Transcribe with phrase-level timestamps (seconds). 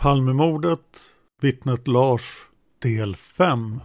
[0.00, 0.80] Palmemordet,
[1.42, 2.22] vittnet Lars,
[2.82, 3.80] del 5.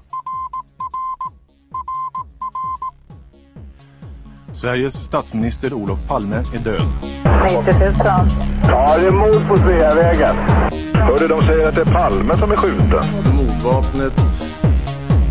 [4.54, 6.82] Sveriges statsminister Olof Palme är död.
[7.66, 7.94] 90 000.
[8.68, 10.36] Ja, det är mord på Sveavägen.
[10.94, 13.06] Hörde de säger att det är Palme som är skjuten.
[13.36, 14.14] Mordvapnet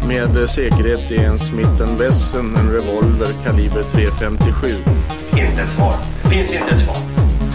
[0.08, 4.76] med säkerhet är en Smith Wesson, en revolver kaliber .357.
[5.30, 5.94] Inte ett svar.
[6.22, 6.96] Det finns inte ett svar.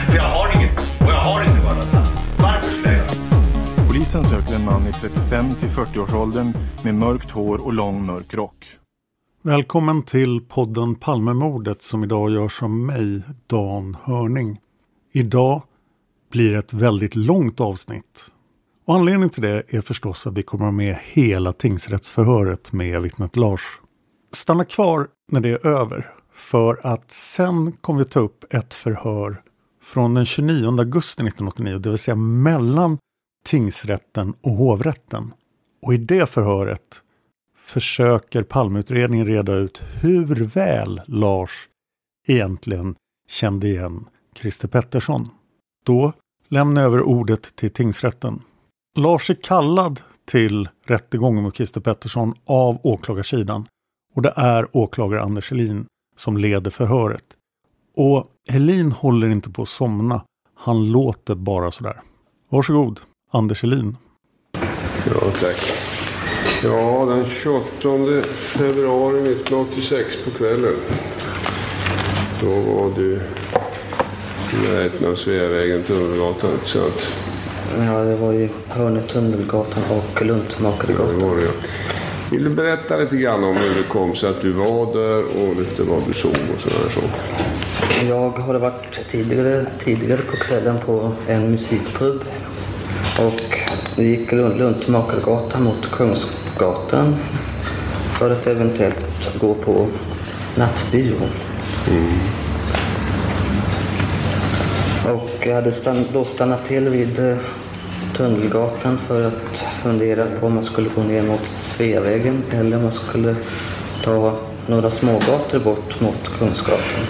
[0.07, 0.79] För jag har inget.
[0.99, 1.56] Och jag har inte
[4.13, 8.77] Polisen söker en man i 35 till 40-årsåldern med mörkt hår och lång mörk rock.
[9.41, 14.59] Välkommen till podden Palmemordet som idag görs av mig, Dan Hörning.
[15.13, 15.63] Idag
[16.31, 18.31] blir ett väldigt långt avsnitt.
[18.85, 23.61] Och anledningen till det är förstås att vi kommer med hela tingsrättsförhöret med vittnet Lars.
[24.33, 26.07] Stanna kvar när det är över.
[26.33, 29.41] För att sen kommer vi ta upp ett förhör
[29.83, 32.97] från den 29 augusti 1989, det vill säga mellan
[33.43, 35.33] tingsrätten och hovrätten.
[35.81, 37.03] Och i det förhöret
[37.63, 41.69] försöker Palmeutredningen reda ut hur väl Lars
[42.27, 42.95] egentligen
[43.29, 44.05] kände igen
[44.35, 45.29] Christer Pettersson.
[45.85, 46.13] Då
[46.47, 48.41] lämnar jag över ordet till tingsrätten.
[48.97, 53.67] Lars är kallad till rättegången mot Christer Pettersson av åklagarsidan
[54.15, 57.25] och det är åklagare Anders Helin som leder förhöret.
[57.95, 60.23] Och Helin håller inte på att somna.
[60.55, 62.01] Han låter bara sådär.
[62.49, 62.99] Varsågod,
[63.31, 63.97] Anders Helin.
[65.05, 65.57] Ja, tack.
[66.63, 70.75] Ja, den 28 februari 1986 på kvällen.
[72.41, 73.13] Då var du
[74.53, 77.07] i närheten av Sveavägen, Tunnelgatan, inte sant?
[77.77, 81.07] Ja, det var ju hörnet Tunnelgatan och Luntmakargatan.
[81.07, 81.51] Ja, det var det.
[82.31, 85.55] Vill du berätta lite grann om hur det kom sig att du var där och
[85.55, 87.09] lite vad du såg och sådana saker?
[88.07, 92.21] Jag har varit tidigare, tidigare på kvällen på en musikpub.
[93.19, 93.57] Och
[93.97, 97.15] vi gick runt Makargatan mot Kungsgatan
[98.19, 99.87] för att eventuellt gå på
[100.55, 101.15] nattbio.
[101.89, 102.19] Mm.
[105.15, 107.37] Och jag hade stann, då stannat till vid eh,
[108.15, 112.91] Tunnelgatan för att fundera på om man skulle gå ner mot Sveavägen eller om man
[112.91, 113.35] skulle
[114.03, 117.03] ta några smågator bort mot Kungsgatan.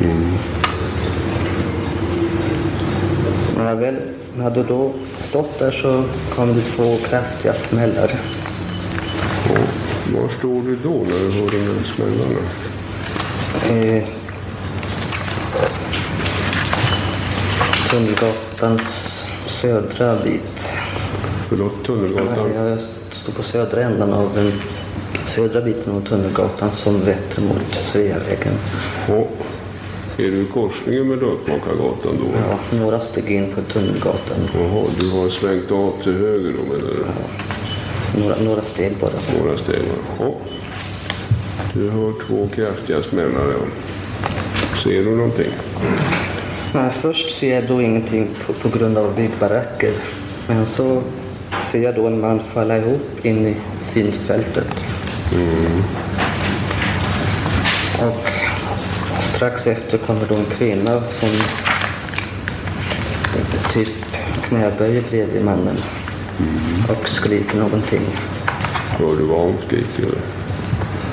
[0.00, 0.32] Mm.
[3.56, 3.96] När jag väl
[4.42, 8.20] hade då stått där så kom det två kraftiga smällar.
[9.50, 12.40] Och var stod du då när du hörde de här smällarna?
[13.70, 14.04] Eh,
[17.90, 20.68] Tunnelgatans södra bit.
[21.48, 22.50] Förlåt, Tunnelgatan?
[22.56, 22.78] Ja, Jag
[23.12, 24.52] stod på södra änden av den
[25.26, 28.54] södra biten av Tunnelgatan som vetter mot Sveavägen.
[29.08, 29.36] Och
[30.18, 32.38] är du i korsningen med Luntmakargatan då?
[32.48, 34.38] Ja, några steg in på Tunnelgatan.
[34.54, 37.06] Jaha, du har svängt av till höger då menar du?
[38.20, 39.38] Några, några steg bara.
[39.40, 39.80] Några steg,
[40.18, 40.34] ja.
[41.72, 43.66] Du hör två kraftiga smällar, ja.
[44.84, 45.50] Ser du någonting?
[46.74, 49.92] Nej, först ser jag då ingenting på, på grund av byggbaracker.
[50.46, 51.02] Men så
[51.62, 54.84] ser jag då en man falla ihop in i synsfältet.
[55.34, 55.82] Mm.
[59.44, 61.28] Strax efter kommer då en kvinna som
[63.72, 63.88] typ
[64.48, 65.76] knäböj bredvid mannen
[66.88, 68.00] och skriker någonting.
[68.98, 70.14] Hör du vad hon skriker?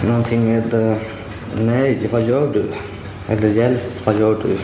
[0.08, 0.98] Någonting med eh,
[1.56, 2.66] nej, vad gör du?
[3.28, 4.58] Eller hjälp, vad gör du?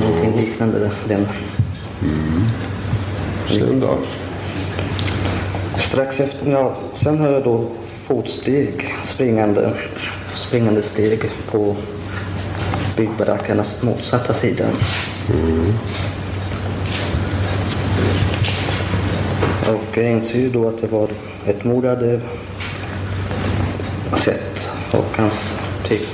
[0.00, 1.26] Någonting liknande den.
[3.48, 3.98] Sen då?
[5.78, 7.66] Strax efter, ja, sen hör jag då
[8.06, 9.72] fotsteg, springande,
[10.50, 11.76] springande steg på
[12.96, 14.64] byggbarackernas motsatta sida.
[19.68, 21.08] Och jag inser ju då att det var
[21.46, 22.20] ett mord jag hade
[24.16, 25.30] sett och han,
[25.84, 26.08] typ,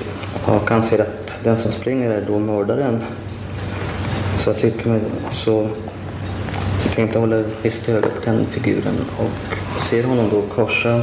[0.44, 3.00] och han ser att den som springer är då mördaren.
[4.38, 5.00] Så jag tycker mig,
[5.32, 5.68] så
[6.84, 11.02] jag tänkte hålla ett visst öga på den figuren och ser honom då korsa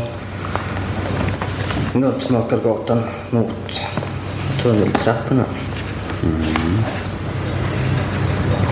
[1.94, 3.00] Nötsmakargatan
[3.30, 3.80] mot
[4.62, 5.44] tunneltrapporna.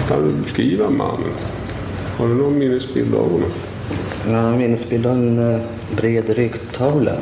[0.08, 1.34] Kan du beskriva mannen?
[2.18, 3.52] Har du någon minnesbild av honom?
[4.28, 5.62] Jag har en minnesbild av en eh,
[5.96, 7.14] bred ryggtavla.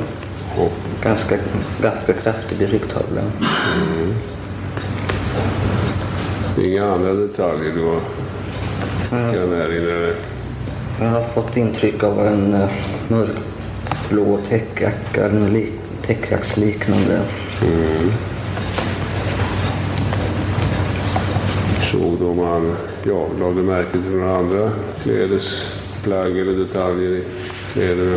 [0.58, 1.36] Och Ganska,
[1.82, 3.20] ganska kraftig ryggtavla.
[6.62, 8.00] inga andra detaljer du har
[9.10, 10.16] kan erinra dig?
[11.00, 12.70] Jag har fått intryck av en uh,
[13.08, 15.48] mörkblå täckjacka, eller
[16.10, 17.20] lik, täckjacksliknande.
[21.92, 24.70] Såg du om han, ja, lade märke till några andra
[25.02, 27.24] klädesplagg eller detaljer i
[27.72, 28.16] kläderna?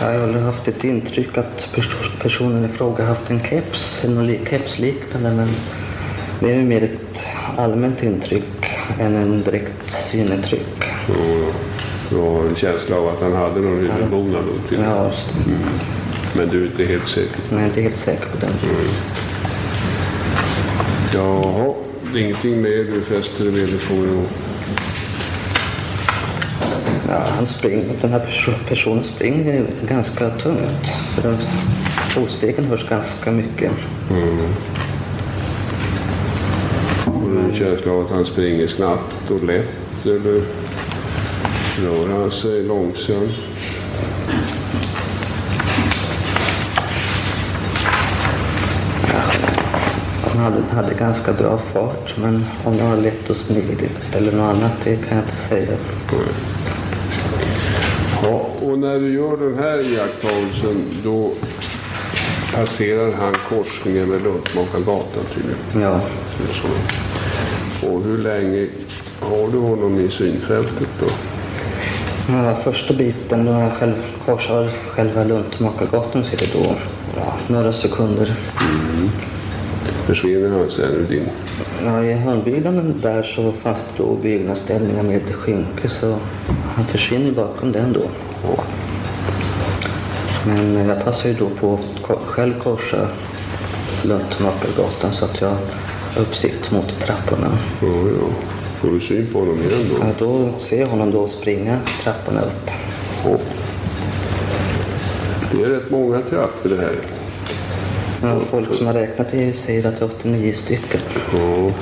[0.00, 5.30] Jag har haft ett intryck att pers- personen i fråga haft en keps, li- kepsliknande,
[5.32, 5.48] men
[6.40, 7.26] det är mer ett
[7.56, 8.66] allmänt intryck
[9.00, 10.84] än en direkt synintryck.
[11.08, 11.54] Och
[12.10, 14.44] du har en känsla av att han hade någon huvudbonad.
[14.70, 15.52] Ja, just det.
[16.36, 17.36] Men du är inte helt säker?
[17.50, 18.52] Men jag är inte helt säker på den.
[21.14, 21.74] Jaha,
[22.12, 23.80] det är ingenting mer du fäster dig vid
[27.08, 30.86] Ja, han springer, den här perso- personen springer ganska tungt.
[31.14, 31.36] För
[32.10, 33.70] fotstegen hörs ganska mycket.
[37.04, 40.42] Har du en känsla av att han springer snabbt och lätt eller
[41.82, 43.30] rör han sig långsamt?
[50.36, 54.56] Han hade, hade ganska bra fart, men om det var lätt och smidigt eller något
[54.56, 55.76] annat, det kan jag inte säga.
[58.22, 61.32] Ja, och när du gör den här iakttagelsen då
[62.54, 65.58] passerar han korsningen med Luntmakargatan tydligen.
[65.74, 66.00] Ja.
[67.88, 68.66] Och hur länge
[69.20, 71.06] har du honom i synfältet då?
[72.28, 73.94] ja första biten när jag själv
[74.24, 76.74] korsar själva Luntmakargatan så är det då
[77.16, 78.34] ja, några sekunder.
[80.06, 81.28] Försvinner han sen din...
[81.84, 86.18] Ja, I hörnbyggnaden där så fanns det då byggnadsställningar med skynke så
[86.74, 88.02] han försvinner bakom den då.
[90.46, 93.08] Men jag passar ju då på att själv korsa
[94.04, 95.58] Luntmakargatan så att jag har
[96.20, 97.58] uppsikt mot trapporna.
[97.80, 98.28] Ja, ja.
[98.74, 100.06] Får du syn på honom igen då?
[100.06, 102.70] Ja, då ser jag honom då springa trapporna upp.
[103.24, 103.36] Ja.
[105.52, 107.15] Det är rätt många trappor det här.
[108.22, 111.00] Ja, folk som har räknat det säger att det är 89 stycken.
[111.32, 111.72] Ja,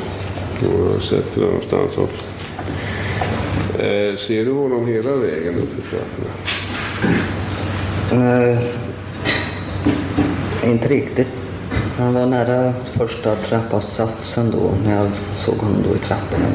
[0.63, 2.25] jag har sett det där någonstans också.
[3.79, 6.31] Eh, ser du honom hela vägen upp för trapporna?
[8.13, 8.59] Nej,
[10.65, 11.29] inte riktigt.
[11.99, 16.47] Han var nära första trappavsatsen då när jag såg honom då i trapporna.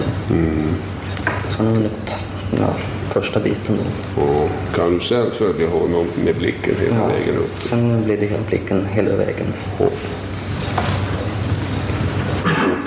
[1.49, 2.15] Så han har hunnit
[2.59, 2.73] ja,
[3.09, 4.21] första biten då.
[4.21, 7.63] Och kan du sen följa honom med blicken hela Ja, vägen upp?
[7.69, 9.47] sen blir det hela blicken hela vägen.
[9.77, 9.91] Och, och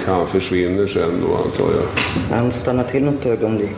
[0.07, 2.37] han försvinner sen då antar jag?
[2.37, 3.76] Han stannar till något ögonblick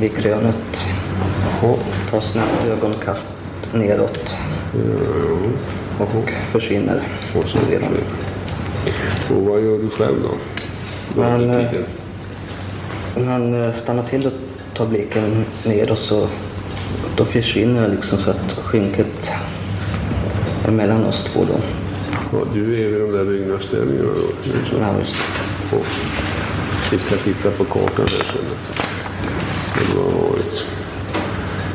[0.00, 0.84] vid krönet.
[1.62, 1.74] Ja.
[2.10, 3.26] Tar snabbt ögonkast
[3.74, 4.34] neråt
[5.98, 7.00] och försvinner
[7.34, 7.92] Och så sedan.
[9.30, 11.22] Och vad gör du själv då?
[11.22, 11.84] Eh, tiden?
[13.14, 14.32] Han eh, stannar till och
[14.76, 16.28] tar blicken ner och så
[17.16, 19.30] då försvinner jag liksom så att skynket
[20.64, 21.60] är mellan oss två då.
[22.32, 24.50] Ja, du är vid de där byggnadsställningarna då?
[24.70, 24.76] så?
[24.80, 25.14] Ja, just.
[25.72, 25.86] Och
[26.92, 28.42] vi ska titta på kartan där sen.
[29.94, 30.64] Det har varit.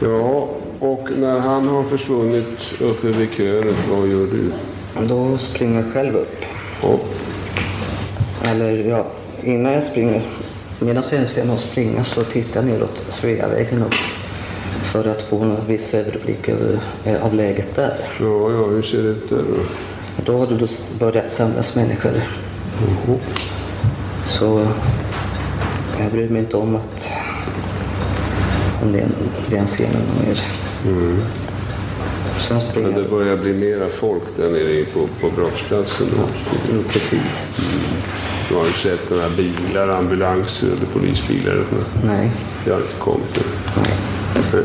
[0.01, 4.51] Ja, och när han har försvunnit uppe vid krönet, vad gör du?
[5.07, 6.41] Då springer jag själv upp.
[6.81, 7.07] Och,
[8.43, 9.05] Eller ja,
[9.43, 10.21] innan jag springer,
[10.85, 13.93] medan jag ser honom springa så tittar jag neråt Sveavägen upp
[14.91, 17.97] för att få en viss överblick över, eh, av läget där.
[18.19, 19.63] ja, ja, hur ser det ut där då?
[20.25, 20.67] Då har det
[20.99, 22.21] börjat samlas människor
[24.25, 24.67] Så
[25.99, 27.11] jag bryr mig inte om att
[28.83, 29.13] om det är en,
[29.49, 30.41] det är en scen eller mer.
[30.85, 31.21] Mm.
[32.47, 36.23] Sen Men springer det börjar bli mera folk där nere på, på brottsplatsen då.
[36.71, 37.49] Mm, precis.
[38.51, 41.51] Du har ju sett några bilar, ambulanser eller polisbilar.
[41.51, 41.65] eller.
[42.05, 42.31] Nej.
[42.65, 43.43] Det har inte kommit än.
[44.53, 44.63] Nej.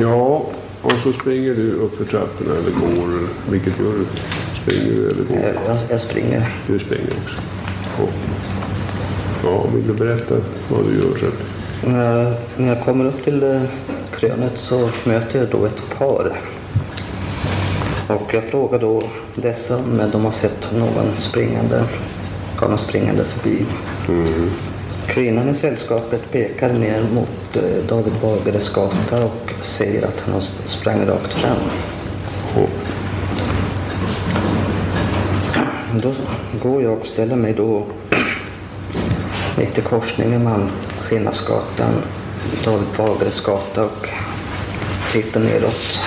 [0.00, 0.46] Ja,
[0.82, 3.28] och så springer du upp för trapporna eller går.
[3.50, 4.06] Vilket gör du?
[4.62, 5.54] Springer du eller går?
[5.66, 6.48] Jag, jag, springer.
[6.66, 7.40] Du springer också.
[7.98, 8.06] Ja.
[9.44, 10.34] ja, vill du berätta
[10.68, 11.32] vad du gör sen?
[11.92, 13.62] När jag, när jag kommer upp till eh,
[14.18, 16.32] krönet så möter jag då ett par.
[18.06, 19.02] Och jag frågar då
[19.40, 21.84] dessa om de har sett någon springande,
[22.56, 23.66] komma springande förbi.
[25.06, 30.40] Kvinnan i sällskapet pekar ner mot eh, David Bagares gata och säger att han har
[30.66, 31.58] sprang rakt fram.
[36.02, 36.14] Då
[36.62, 37.86] går jag och ställer mig då
[39.58, 41.92] mitt i korsningen Malmskillnadsgatan,
[42.64, 44.08] David Bagares gata och
[45.12, 46.00] tittar neråt.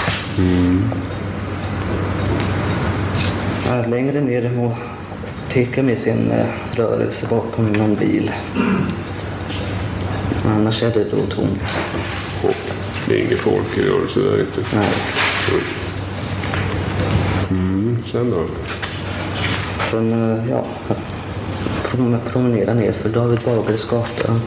[3.74, 4.76] Ja, längre ner må
[5.50, 8.32] tycker med sin eh, rörelse bakom någon bil.
[10.46, 11.60] Annars är det då tomt.
[13.08, 14.76] Det är inget folk i rörelse där inte?
[14.76, 14.90] Nej.
[17.50, 18.46] Mm, sen då?
[19.92, 20.66] Sen, eh, ja,
[21.92, 24.40] prom promenera ner för David Bagares gata.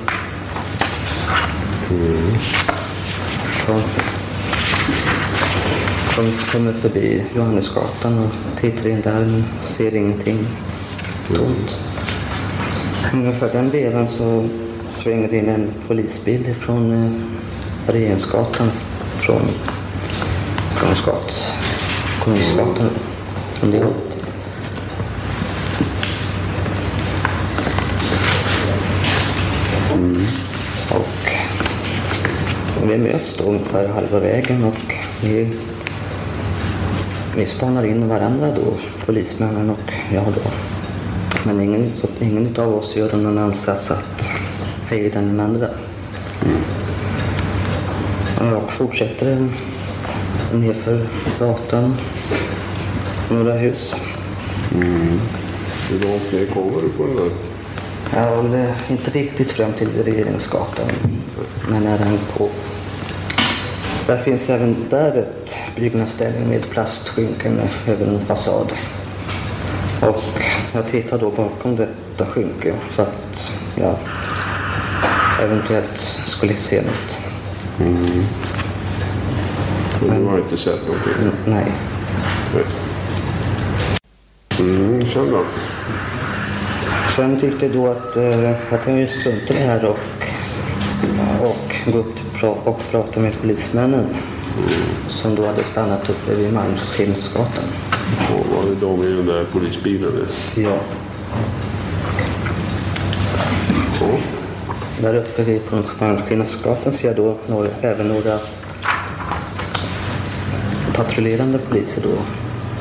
[3.66, 3.80] Så,
[6.16, 10.38] de kommer förbi Johannesgatan och tittar in där men ser ingenting.
[11.28, 11.78] Tomt.
[13.14, 14.49] Ungefär den vevan så
[14.90, 17.11] svänger det in en polisbil från eh,
[17.92, 18.70] Regeringsgatan
[19.20, 19.42] från
[20.78, 21.52] Kungsgats,
[22.25, 22.90] Kungsgatan.
[23.54, 24.20] Från det hållet.
[29.94, 30.26] Mm.
[30.90, 31.30] Och
[32.90, 35.50] vi möts då ungefär halva vägen och vi,
[37.37, 38.75] vi spanar in varandra då,
[39.07, 40.50] polismännen och jag då.
[41.45, 44.31] Men ingen, ingen av oss gör någon ansats att
[44.88, 45.69] hejda den andra.
[48.40, 49.49] Och jag fortsätter
[50.52, 51.07] nerför
[51.38, 51.97] gatan,
[53.31, 53.97] några hus.
[55.90, 57.31] Hur långt ner kommer du på den där?
[58.14, 60.90] Ja, väl, eh, inte riktigt fram till Regeringsgatan,
[61.69, 62.49] men nära på.
[64.06, 68.72] Där finns även där ett byggnadsställe med plastskynken över en fasad.
[70.00, 70.22] Och
[70.72, 73.94] jag tittar då bakom detta skynke för att jag
[75.42, 77.18] eventuellt skulle se något.
[80.00, 81.12] Men du har inte sett någonting?
[81.20, 81.72] Mm, Nej.
[84.58, 85.44] Mm, sen då?
[87.16, 89.98] Sen tyckte jag då att eh, jag kan ju strunta i det här och,
[91.46, 94.07] och gå upp pra- och prata med polismännen
[95.09, 97.64] som då hade stannat uppe vid Malmskillnadsgatan.
[98.31, 100.12] Och var det de i den där polisbilen?
[100.55, 100.78] Ja,
[104.00, 104.19] Ja.
[105.00, 105.61] där uppe vid
[106.00, 108.38] Malmskillnadsgatan ser jag då några, även några
[110.95, 112.19] patrullerande poliser då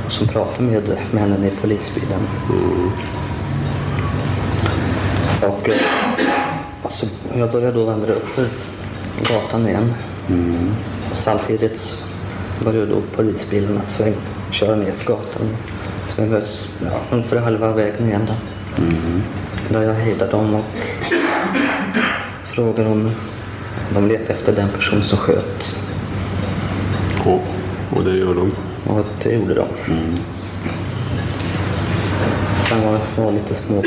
[0.10, 2.20] som pratar med männen i polisbilen.
[5.42, 5.76] Och eh,
[6.92, 7.06] så
[7.38, 8.40] jag börjar då vandra upp
[9.24, 9.94] gatan igen.
[11.12, 11.98] Och samtidigt
[12.64, 14.16] börjar då polisbilen att sväng,
[14.52, 15.56] köra ner för gatan.
[16.10, 16.70] Så jag möts
[17.12, 18.34] ungefär halva vägen igen då.
[19.70, 20.66] Där jag hejdar dem och
[22.54, 23.12] frågar om
[23.94, 25.78] de letar efter den person som sköt.
[27.26, 27.40] Ja,
[27.96, 28.52] och det gör de.
[28.94, 29.66] Och det gjorde de.
[32.70, 33.84] Sen var var lite små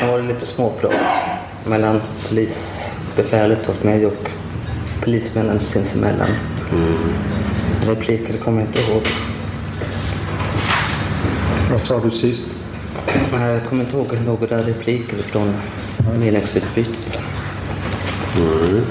[0.00, 0.92] Sen var det lite småprat
[1.64, 2.00] mellan
[3.16, 4.30] polisbefälet och mig och
[5.00, 6.28] polismännen sinsemellan.
[7.86, 9.02] Repliker kommer jag inte ihåg.
[11.70, 12.50] Vad sa du sist?
[13.32, 15.54] Jag kommer inte ihåg några repliker från
[16.18, 17.18] meningsutbytet.
[18.36, 18.82] Nej.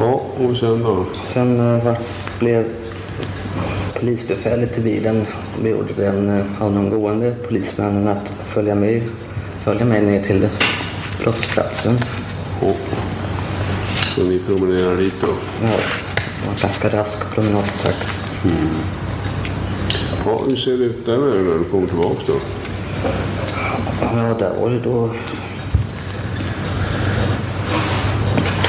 [0.00, 1.06] Ja, och sen då?
[1.24, 1.94] Sen eh,
[2.38, 2.64] blev
[4.00, 5.26] polisbefälet i bilen
[5.62, 9.02] beordrad eh, av de gående polismännen att följa med,
[9.64, 10.48] följa med ner till
[11.22, 11.98] brottsplatsen.
[12.62, 12.72] Ja.
[14.14, 15.26] Så ni promenerar dit då?
[15.62, 18.08] Ja, det var en ganska rask promenadtakt.
[20.26, 22.34] Ja, hur ser det ut där nere när du kommer tillbaka då?
[24.02, 25.10] Ja, där var det då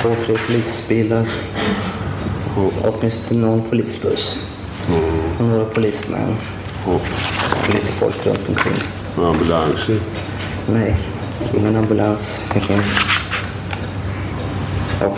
[0.02, 1.26] två, tre polisbilar
[2.58, 4.40] och åtminstone någon polisbuss
[5.40, 6.36] och några polismän
[6.86, 6.92] Ja.
[6.94, 7.02] och
[7.74, 8.74] lite folk runt omkring.
[9.26, 10.00] Ambulanser?
[10.68, 10.96] Nej,
[11.54, 12.44] ingen ambulans.
[12.56, 12.84] Ingen.
[15.06, 15.18] Och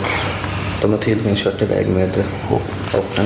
[0.81, 2.23] de har tydligen kört iväg med
[2.93, 3.25] offren.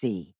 [0.00, 0.32] see.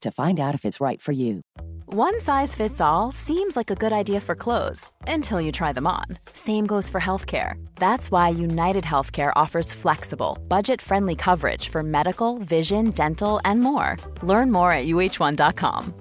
[0.00, 1.40] to find out if it's right for you.
[1.92, 5.86] One size fits all seems like a good idea for clothes until you try them
[5.86, 6.18] on.
[6.32, 7.54] Same goes for healthcare.
[7.76, 13.96] That's why United Healthcare offers flexible, budget friendly coverage for medical, vision, dental, and more.
[14.22, 15.94] Learn more at uh1.com.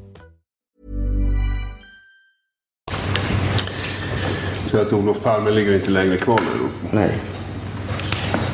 [4.72, 6.70] Så att Olof Palme ligger inte längre kvar nu då?
[6.98, 7.22] Nej.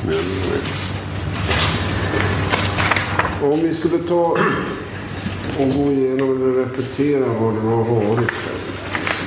[0.05, 0.81] Men, nej.
[3.51, 4.37] Om vi skulle ta
[5.59, 8.31] och gå igenom eller repetera vad det har varit.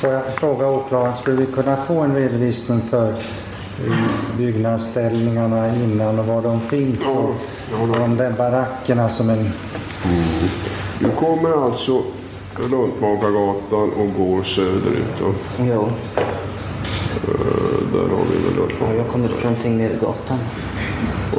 [0.01, 3.15] Får jag fråga åklagaren, skulle vi kunna få en redovisning för
[4.39, 6.99] byggnadsställningarna innan och var de finns?
[7.07, 7.31] och,
[7.83, 9.51] och de där barackerna som en...
[10.99, 12.03] Du kommer alltså
[12.71, 15.35] Luntmakargatan och går söderut då?
[15.59, 15.89] Jo.
[17.25, 20.39] Eh, Där har vi väl Ja, jag kommer från Tegnérgatan.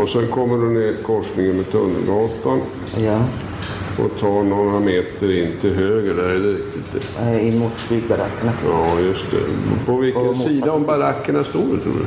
[0.01, 2.61] Och sen kommer du ner korsningen med Tunnelgatan.
[2.97, 3.19] Ja.
[3.99, 7.41] Och tar några meter in till höger där, är det riktigt det?
[7.41, 8.51] In mot byggbarackerna.
[8.69, 9.37] Ja, just det.
[9.85, 12.05] På vilken Och sida om barackerna står du tror du?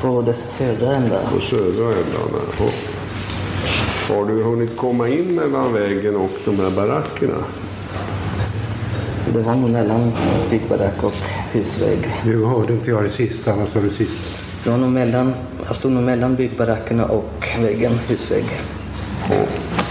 [0.00, 1.20] På dess södra ända.
[1.34, 2.40] På södra ändan.
[2.58, 2.72] Och
[4.14, 7.44] har du hunnit komma in mellan väggen och de här barackerna?
[9.34, 10.12] Det var nog mellan
[10.50, 11.14] byggbarack och
[11.52, 12.08] husvägg.
[12.24, 13.54] Nu hörde inte jag det sista.
[13.56, 14.18] Vad sa du sist?
[14.64, 15.34] Det var nog mellan,
[15.66, 18.44] jag stod nog mellan byggbarackerna och väggen, husvägg.
[19.30, 19.81] Och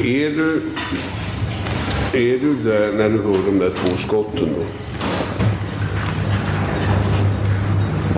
[0.00, 0.62] är du,
[2.12, 4.64] är du där när du hör de där två skotten då?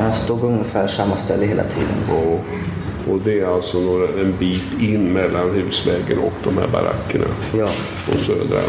[0.02, 1.94] Jag stod ungefär samma ställe hela tiden.
[2.08, 2.38] Ja.
[3.12, 7.24] Och det är alltså några, en bit in mellan husväggen och de här barackerna?
[7.58, 7.68] Ja.
[8.06, 8.60] På södra?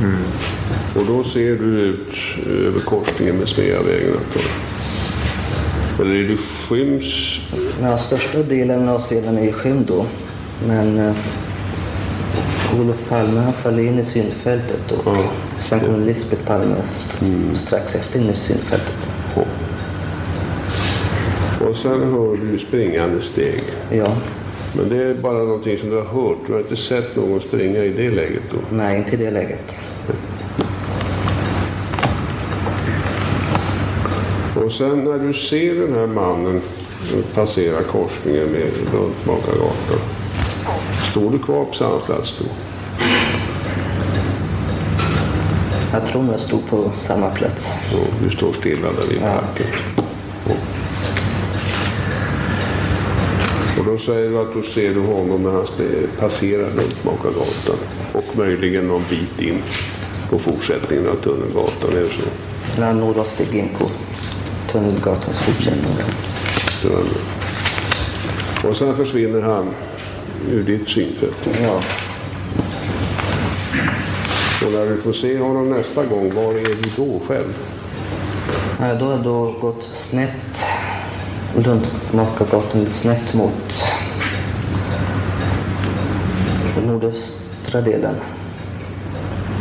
[0.00, 0.22] Mm.
[0.96, 2.14] Och då ser du ut
[2.46, 4.16] över korsningen med Sveavägen?
[6.00, 7.40] Eller är du skyms?
[7.82, 10.06] Ja, största delen av scenen är skymd då.
[10.66, 11.14] Men eh,
[12.80, 15.14] Olof Palme han faller in i synfältet och
[15.60, 18.94] sen kommer Lisbeth Palme st- strax efter in i synfältet.
[21.70, 23.60] Och sen hör du springande steg?
[23.90, 24.06] Ja.
[24.76, 26.36] Men det är bara någonting som du har hört?
[26.46, 28.56] Du har inte sett någon springa i det läget då?
[28.76, 29.76] Nej, inte i det läget.
[34.64, 36.60] Och sen när du ser den här mannen
[37.34, 39.98] passera korsningen med Luntmakargatan.
[41.18, 42.44] Står du kvar på samma plats då?
[45.92, 47.66] Jag tror jag stod på samma plats.
[47.90, 49.66] Så du står stilla där vid baracken.
[53.78, 55.66] Och då säger du att då ser du honom när han
[56.18, 57.78] passerar Luntmakargatan
[58.12, 59.62] och möjligen någon bit in
[60.30, 61.90] på fortsättningen av Tunnelgatan.
[61.90, 62.80] Är det så?
[62.80, 63.90] När några steg in på
[64.72, 65.94] Tunnelgatans fortsättning.
[66.82, 67.04] Tunnel.
[68.68, 69.74] Och sen försvinner han
[70.50, 71.48] ur ditt synfält.
[71.62, 71.80] Ja.
[74.66, 77.54] Och när du får se honom nästa gång, var är du då själv?
[78.80, 80.64] Nej, då har jag då gått snett
[81.56, 83.84] runt Makargatan, snett mot
[86.86, 88.14] nordöstra delen.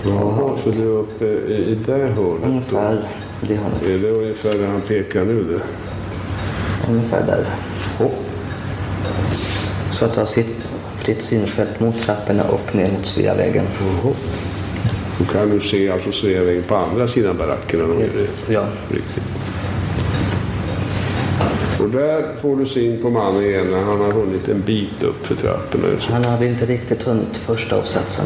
[0.05, 2.43] Jaha, så du är uppe i, i det hörnet?
[2.43, 3.07] Ungefär
[3.41, 3.83] det hörnet.
[3.83, 5.43] Är det ungefär där han pekar nu?
[5.43, 5.61] Det?
[6.91, 7.45] Ungefär där.
[9.91, 10.25] Så att jag har
[11.07, 13.65] fritt synfält mot trapporna och ner mot Sveavägen.
[15.19, 17.83] Då kan du se alltså Sveavägen på andra sidan barackerna.
[18.49, 18.65] Ja.
[18.89, 19.23] riktigt.
[21.79, 25.25] Och där får du syn på mannen igen när han har hunnit en bit upp
[25.25, 25.83] för trapporna.
[26.09, 28.25] Han hade inte riktigt hunnit första avsatsen.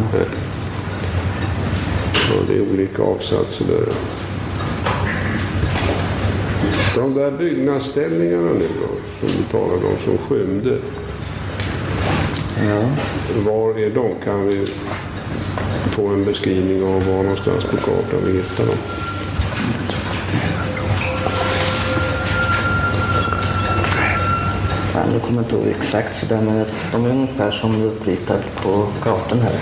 [2.13, 3.93] Ja, det är olika avsatser där.
[6.95, 8.87] De där byggnadsställningarna nu då,
[9.19, 10.77] som du talade om, som skymde.
[12.57, 12.81] Ja.
[13.45, 14.15] Var är de?
[14.23, 14.67] Kan vi
[15.91, 18.75] få en beskrivning av var någonstans på kartan vi hittar dem?
[24.93, 28.87] Ja, nu kommer jag inte ihåg exakt sådär, men de är ungefär som uppritade på
[29.03, 29.59] kartan här.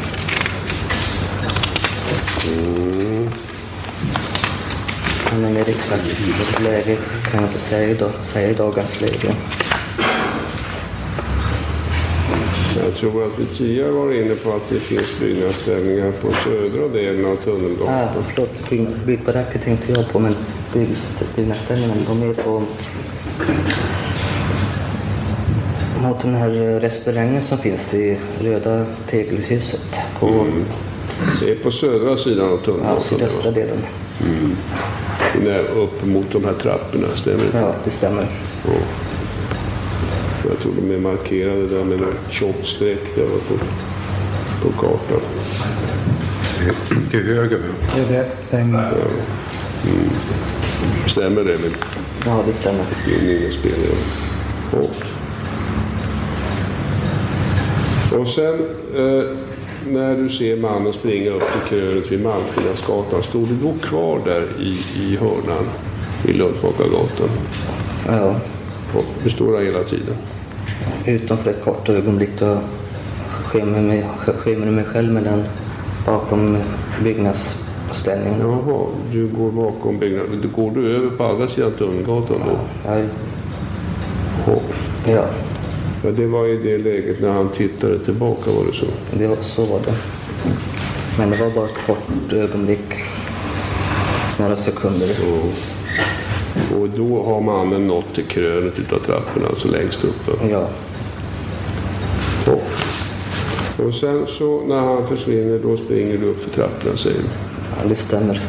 [5.31, 6.97] Men mer exakt läge
[7.31, 9.35] kan jag inte säga idag, säga i dagens läge.
[12.99, 17.35] Tror att vi tidigare var inne på att det finns byggnadsställningar på södra delen av
[17.35, 17.93] Tunnelgatan.
[17.93, 20.35] Ah, förlåt, bygg, byggbaracker tänkte jag på, men
[20.73, 20.89] bygg,
[21.35, 22.63] byggnadsställningen, de är på
[26.01, 29.99] mot den här restaurangen som finns i röda tegelhuset.
[30.19, 30.65] På Mm.
[31.41, 33.01] Det är på södra sidan av ja, Tunnelgatan.
[33.01, 33.77] sydöstra delen.
[34.21, 34.55] Mm.
[35.75, 37.59] Upp mot de här trapporna, stämmer det?
[37.59, 38.27] Ja, det stämmer.
[38.65, 38.71] Ja.
[40.49, 43.57] Jag tror de är markerade där med en tjockt streck där på,
[44.61, 45.21] på kartan.
[47.11, 47.59] Till höger?
[47.97, 48.73] Är det den...
[48.73, 48.79] Ja.
[48.79, 50.09] Mm.
[51.07, 51.71] Stämmer det med
[52.25, 52.83] Ja, det stämmer.
[53.05, 53.75] din minnesbild?
[54.71, 54.77] Ja.
[54.79, 54.95] Och,
[58.19, 58.53] och sen
[58.95, 59.23] eh,
[59.87, 64.43] när du ser mannen springa upp till krönet vid Malmskillnadsgatan, stod du då kvar där
[64.59, 65.63] i, i hörnan
[66.27, 67.29] i Lundsmakargatan?
[68.07, 68.35] Ja,
[68.93, 70.15] Och Du står där hela tiden?
[71.09, 72.57] Utom för ett kort ögonblick då
[73.43, 74.05] skymmer mig,
[74.37, 75.43] skymmer mig själv med den
[76.05, 76.57] bakom
[77.03, 78.39] byggnadsställningen.
[78.39, 80.51] Jaha, du går bakom byggnaden.
[80.55, 82.59] Går du över på andra sidan Tunnelgatan då?
[82.85, 82.97] Ja,
[85.05, 85.25] Ja.
[86.03, 88.85] ja, det var i det läget när han tittade tillbaka var det så?
[89.11, 89.93] det var, så var det.
[91.17, 92.93] Men det var bara ett kort ögonblick.
[94.39, 95.09] Några sekunder.
[96.81, 100.47] Och då har mannen nått till krönet utav trapporna, alltså längst uppe?
[100.49, 100.67] Ja.
[102.49, 102.55] Ja.
[103.85, 107.27] Och sen så när han försvinner då springer du upp för trapporna säger du?
[107.77, 108.41] Ja, det stämmer.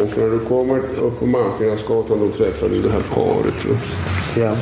[0.00, 3.64] Och när du kommer upp på Malmskillnadsgatan då träffar du det här paret.
[3.64, 3.76] Va?
[4.36, 4.56] Ja.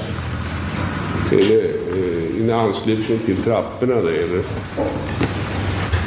[1.33, 1.65] Är det
[1.99, 4.45] eh, i anslutning till trapporna det eller?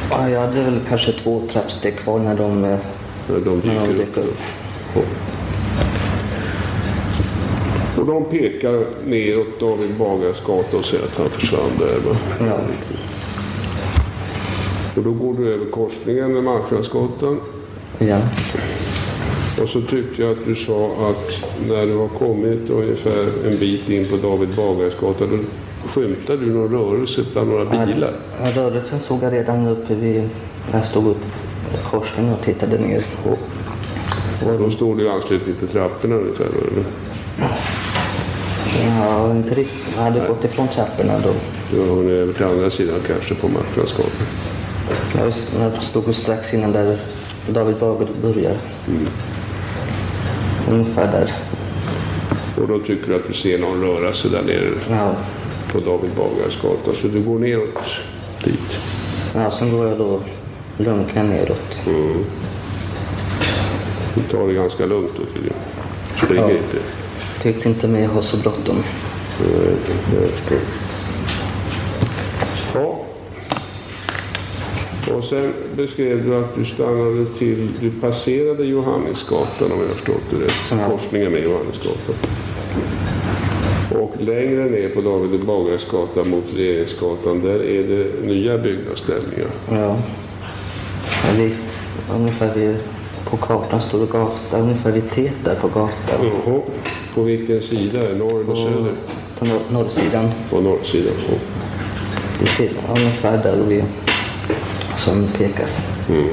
[0.10, 2.80] ja, jag hade väl kanske två trappsteg kvar när de, eh,
[3.28, 4.38] När de när de dök upp.
[4.96, 5.02] Ja.
[8.08, 12.00] Och de pekar neråt David Bagares gata och säger att han försvann där.
[12.48, 12.60] Ja.
[14.96, 17.40] Och då går du över korsningen med Malmskillnadsgatan.
[17.98, 18.18] Ja.
[19.62, 21.32] Och så tyckte jag att du sa att
[21.68, 25.38] när du har kommit ungefär en bit in på David Bagares gata då
[25.90, 28.14] skymtade du någon rörelse bland några bilar.
[28.44, 30.30] Ja, rörelsen såg jag redan uppe vid,
[30.72, 31.24] när jag stod upp
[31.92, 33.06] korsningen och tittade ner.
[34.46, 36.84] Och då stod du i anslutning till trapporna ungefär eller?
[39.00, 39.84] Ja, inte riktigt.
[39.96, 41.34] Jag hade gått ifrån trapporna då.
[41.72, 44.12] Du har hunnit över till andra sidan kanske på Malmskillnadsgatan.
[45.18, 45.34] Jag
[45.74, 46.98] jag stod strax innan där
[47.50, 48.58] David Bagares börjar.
[50.72, 51.32] Ungefär där.
[52.62, 55.12] Och då tycker du att du ser någon röra sig där nere Ja.
[55.72, 56.98] på David Bagares gata.
[57.02, 57.78] Så du går neråt
[58.44, 58.78] dit.
[59.36, 60.20] ja, sen går jag då
[60.78, 61.80] lunkar neråt.
[61.86, 62.24] Mm.
[64.16, 65.58] Du tar det ganska lugnt då tydligen.
[66.24, 66.50] Springer Ja.
[66.50, 66.78] inte.
[67.42, 68.84] Tyckte inte mig ha så bråttom.
[72.74, 73.00] Ja.
[75.14, 80.46] Och sen beskrev du att du stannade till, du passerade Johannesgatan om jag förstått det
[80.46, 80.54] rätt.
[80.72, 80.90] Ja.
[80.90, 82.16] Korsningen med Johannesgatan.
[84.02, 85.92] Och längre ner på David Bagares
[86.28, 89.50] mot Regeringsgatan, där är det nya byggnadsställningar.
[89.70, 89.76] Ja.
[89.76, 91.54] ja vi,
[92.14, 92.78] ungefär vid,
[93.26, 96.32] på kartan står det gata, ungefär vid T där på gatan.
[96.46, 96.62] Jaha.
[97.18, 98.00] På vilken sida?
[98.18, 98.94] Norr eller söder?
[99.40, 100.32] På nor norrsidan.
[100.50, 101.14] På norrsidan.
[102.42, 103.84] Vi ser ungefär där vi,
[104.98, 105.78] som pekas.
[106.10, 106.28] Mm.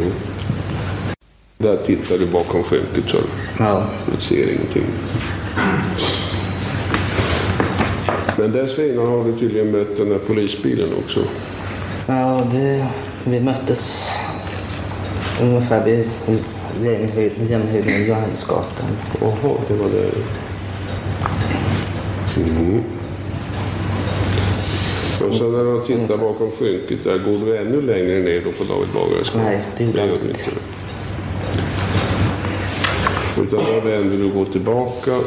[1.59, 3.17] Där tittar du bakom skynket så
[3.59, 3.83] Ja.
[4.17, 4.85] du ser ingenting.
[8.39, 11.21] Men dessförinnan har du tydligen mött den där polisbilen också.
[12.07, 12.87] Ja, det,
[13.25, 14.11] vi möttes
[15.43, 16.09] ungefär vid
[16.83, 18.87] jämnhöjd- jämnhöjden med Johannesgatan.
[19.21, 20.11] Jaha, det var det.
[22.37, 22.83] Mm.
[25.29, 28.65] Och sen när du tittar bakom skynket där, går du ännu längre ner då på
[28.73, 29.33] David Bagares?
[29.35, 30.51] Nej, det gjorde jag inte.
[33.43, 35.19] Utan då vänder du och går tillbaka.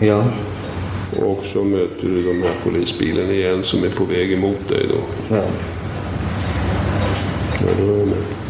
[0.00, 0.24] Ja.
[1.22, 5.34] Och så möter du de här polisbilen igen som är på väg emot dig då.
[5.36, 5.42] Ja.
[7.60, 8.43] Ja, då är jag med.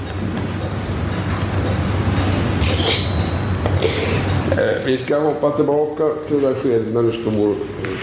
[4.84, 7.54] Vi ska hoppa tillbaka till det där skedet när du står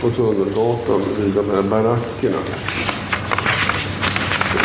[0.02, 2.38] på Tunnelgatan vid de här barackerna.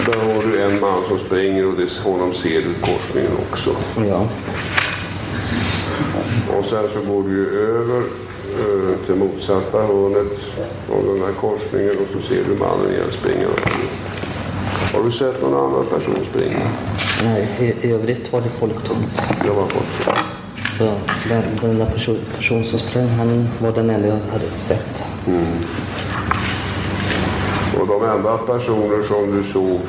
[0.07, 3.71] Där har du en man som springer och det honom ser du korsningen också.
[4.09, 4.29] Ja.
[6.59, 10.41] Och sen så går du ju över eh, till motsatta hörnet
[10.91, 13.47] av den här korsningen och så ser du mannen igen springa.
[14.93, 16.71] Har du sett någon annan person springa?
[17.25, 19.23] Nej, i, övrigt var det folktomt.
[19.43, 20.36] Det var folk.
[20.79, 20.95] Så
[21.29, 25.05] den, den där person, person som sprang, han var den enda jag hade sett.
[25.27, 25.47] Mm.
[27.81, 29.81] Och de enda personer som du såg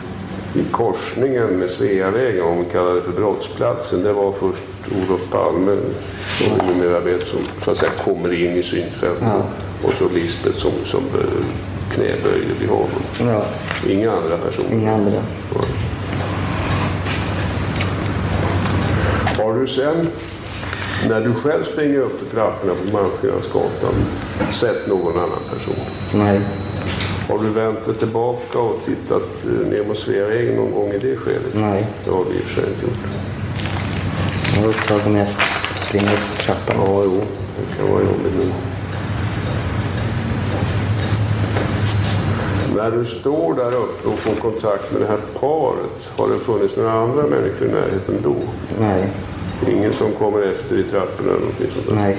[0.56, 5.78] i korsningen med Sveavägen, om vi kallar det för brottsplatsen, det var först Olof Palme,
[6.38, 9.21] som vi numera vet som så att säga kommer in i synfältet.
[9.21, 9.41] Ja.
[9.84, 11.45] Och så Lisbeth som, som eh,
[11.91, 12.89] knäböjde vid honom.
[13.19, 13.45] Ja.
[13.89, 14.73] Inga andra personer.
[14.73, 15.21] Inga andra.
[19.38, 20.08] Har du sen,
[21.10, 23.94] när du själv springer upp för trapporna på Malmskillnadsgatan,
[24.52, 25.86] sett någon annan person?
[26.14, 26.42] Nej.
[27.30, 31.16] Har du vänt dig tillbaka och tittat eh, ner mot Sveavägen någon gång i det
[31.18, 31.54] skedet?
[31.54, 31.88] Nej.
[32.06, 33.00] Det har du i och för sig inte gjort.
[34.56, 36.76] Jag var upptagen med att springa upp trappan.
[36.80, 37.22] Ja, jo.
[37.58, 38.52] Det kan vara jobbigt nu.
[42.76, 46.76] När du står där uppe och får kontakt med det här paret, har det funnits
[46.76, 48.36] några andra människor i närheten då?
[48.80, 49.10] Nej.
[49.65, 51.96] Ingen som kommer efter i trapporna eller någonting sånt där?
[51.96, 52.17] Nej.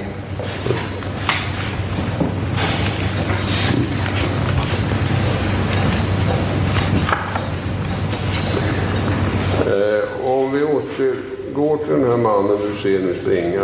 [9.67, 13.63] Eh, om vi återgår till den här mannen du ser nu springa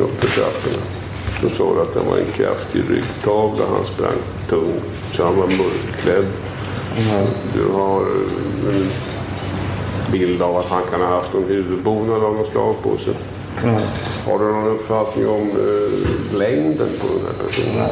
[0.00, 0.82] upp för trapporna.
[1.42, 3.64] Då sa du att han var en kraftig ryggtavla.
[3.76, 4.84] Han sprang tungt.
[5.12, 6.26] Så han var mörkklädd.
[7.54, 8.90] Du har eh, en
[10.12, 13.14] bild av att han kan ha haft en huvudbonad av något slag på sig.
[13.64, 13.80] Ja.
[14.26, 17.88] Har du någon uppfattning om eh, längden på den här personen?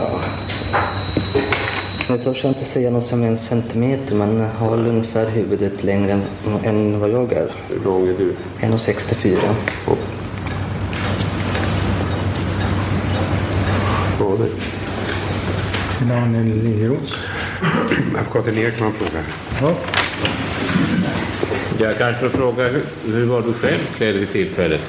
[2.09, 6.13] Nu törs jag inte säga något som en centimeter, men har väl ungefär huvudet längre
[6.13, 6.23] än,
[6.65, 7.53] än vad jag är.
[7.69, 8.35] Hur lång är du?
[8.61, 9.39] 1,64.
[14.21, 14.51] Ja, det.
[16.07, 17.17] Daniel Liljeros.
[18.19, 19.25] Advokaten Ekman frågar.
[19.61, 19.75] Ja.
[21.81, 24.81] Jag kanske får fråga, hur, hur var du själv klädd vid tillfället?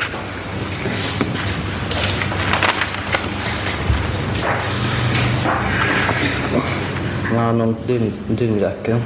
[7.23, 8.97] Han har någon dun, dunjacka.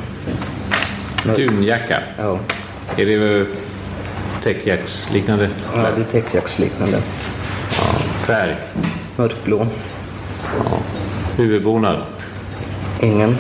[1.24, 2.00] Dunjacka?
[2.18, 2.40] Ja.
[2.98, 3.46] Är det
[4.44, 5.50] täckjacksliknande?
[5.76, 6.98] Ja, det är täckjacksliknande.
[7.78, 8.00] Ja.
[8.26, 8.56] Färg?
[9.16, 9.68] Mörkblå.
[10.58, 10.78] Ja.
[11.38, 12.02] Huvudbonad?
[13.02, 13.38] Ingen.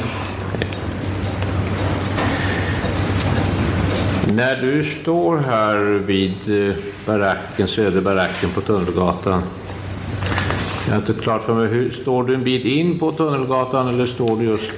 [4.35, 9.41] När du står här vid eh, baracken, Söderbaracken på Tunnelgatan.
[10.85, 14.05] Jag har inte klart för mig, hur, står du en bit in på Tunnelgatan eller
[14.05, 14.71] står du just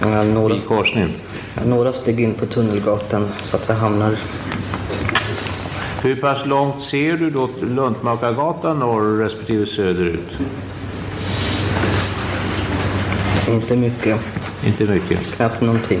[0.00, 1.10] Ja, några, vid korsningen?
[1.66, 4.16] några steg in på Tunnelgatan så att jag hamnar...
[6.02, 10.30] Hur pass långt ser du då Luntmakargatan norr respektive söderut?
[13.48, 14.20] Inte mycket.
[14.66, 15.18] Inte mycket.
[15.36, 16.00] Knappt någonting.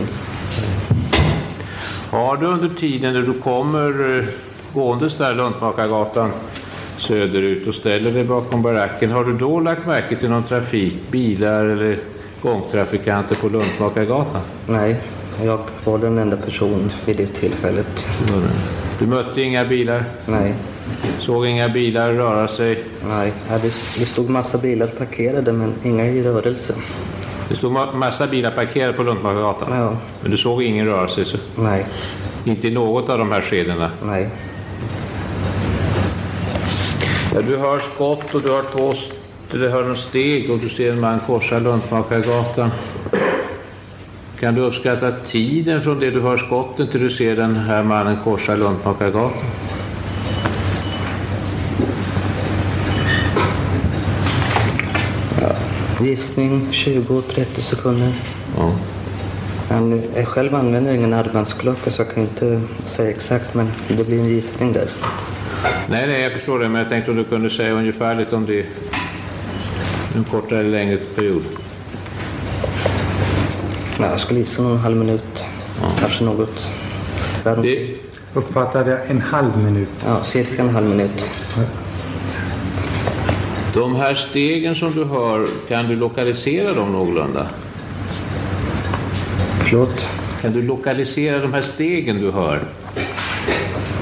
[2.12, 4.24] Har du under tiden när du kommer eh,
[4.74, 6.30] gåendes där Luntmakargatan
[6.98, 11.64] söderut och ställer dig bakom baracken, har du då lagt märke till någon trafik, bilar
[11.64, 11.98] eller
[12.42, 14.40] gångtrafikanter på Luntmakargatan?
[14.66, 15.00] Nej,
[15.44, 18.06] jag var den enda personen vid det tillfället.
[18.98, 20.04] Du mötte inga bilar?
[20.26, 20.54] Nej.
[21.18, 22.84] Såg inga bilar röra sig?
[23.08, 23.32] Nej,
[23.98, 26.74] det stod massa bilar parkerade men inga i rörelse.
[27.52, 29.78] Det stod ma- massa bilar parkerade på Luntmakargatan?
[29.78, 29.96] Ja.
[30.20, 31.24] Men du såg ingen rörelse?
[31.24, 31.36] Så...
[31.56, 31.86] Nej.
[32.44, 33.90] Inte i något av de här skedena?
[34.02, 34.30] Nej.
[37.34, 38.94] Ja, du hör skott och du hör två...
[39.50, 42.70] Du hör en steg och du ser en man korsa Luntmakargatan.
[44.40, 48.16] Kan du uppskatta tiden från det du hör skotten till du ser den här mannen
[48.24, 49.30] korsa Luntmakargatan?
[56.02, 58.12] Gissning 20-30 sekunder.
[58.56, 58.72] Ja.
[59.68, 64.18] Men jag själv använder ingen armbandsklocka så jag kan inte säga exakt men det blir
[64.18, 64.88] en gissning där.
[65.88, 68.66] Nej, nej, jag förstår det, men jag tänkte om du kunde säga ungefärligt om det
[70.16, 71.42] en kortare eller längre period.
[73.98, 75.44] Ja, jag skulle gissa någon halv minut.
[76.00, 76.68] Kanske något.
[77.44, 77.66] Därom.
[78.34, 79.88] Uppfattade jag en halv minut?
[80.06, 81.28] Ja, cirka en halv minut.
[83.74, 87.46] De här stegen som du hör, kan du lokalisera dem någorlunda?
[89.60, 90.08] Förlåt?
[90.40, 92.62] Kan du lokalisera de här stegen du hör?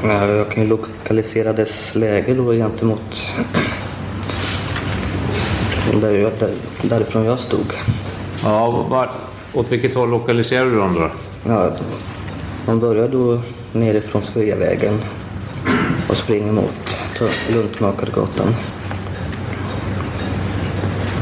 [0.03, 3.33] Ja, jag kan lokalisera dess läge då gentemot
[6.01, 6.51] där jag, där,
[6.83, 7.73] därifrån jag stod.
[8.43, 9.11] Ja, var,
[9.53, 11.11] åt vilket håll lokaliserar du dem då?
[11.51, 11.71] Ja,
[12.67, 13.41] man börjar då
[13.73, 15.01] nerifrån Sveavägen
[16.09, 16.97] och springer mot
[17.55, 18.55] Luntmakargatan.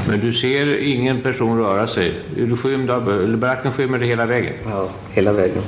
[0.09, 2.13] Men du ser ingen person röra sig?
[2.39, 4.53] Är du skymd av, baracken skymmer det hela vägen?
[4.71, 5.63] Ja, hela vägen.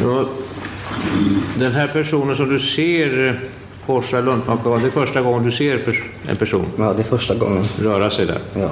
[0.00, 0.28] Då,
[1.58, 3.34] den här personen som du ser eh,
[3.86, 5.94] korsa Luntmakargatan, det är första gången du ser
[6.28, 6.66] en person?
[6.78, 7.64] Ja, det är första gången.
[7.78, 8.38] Röra sig där?
[8.54, 8.70] Ja.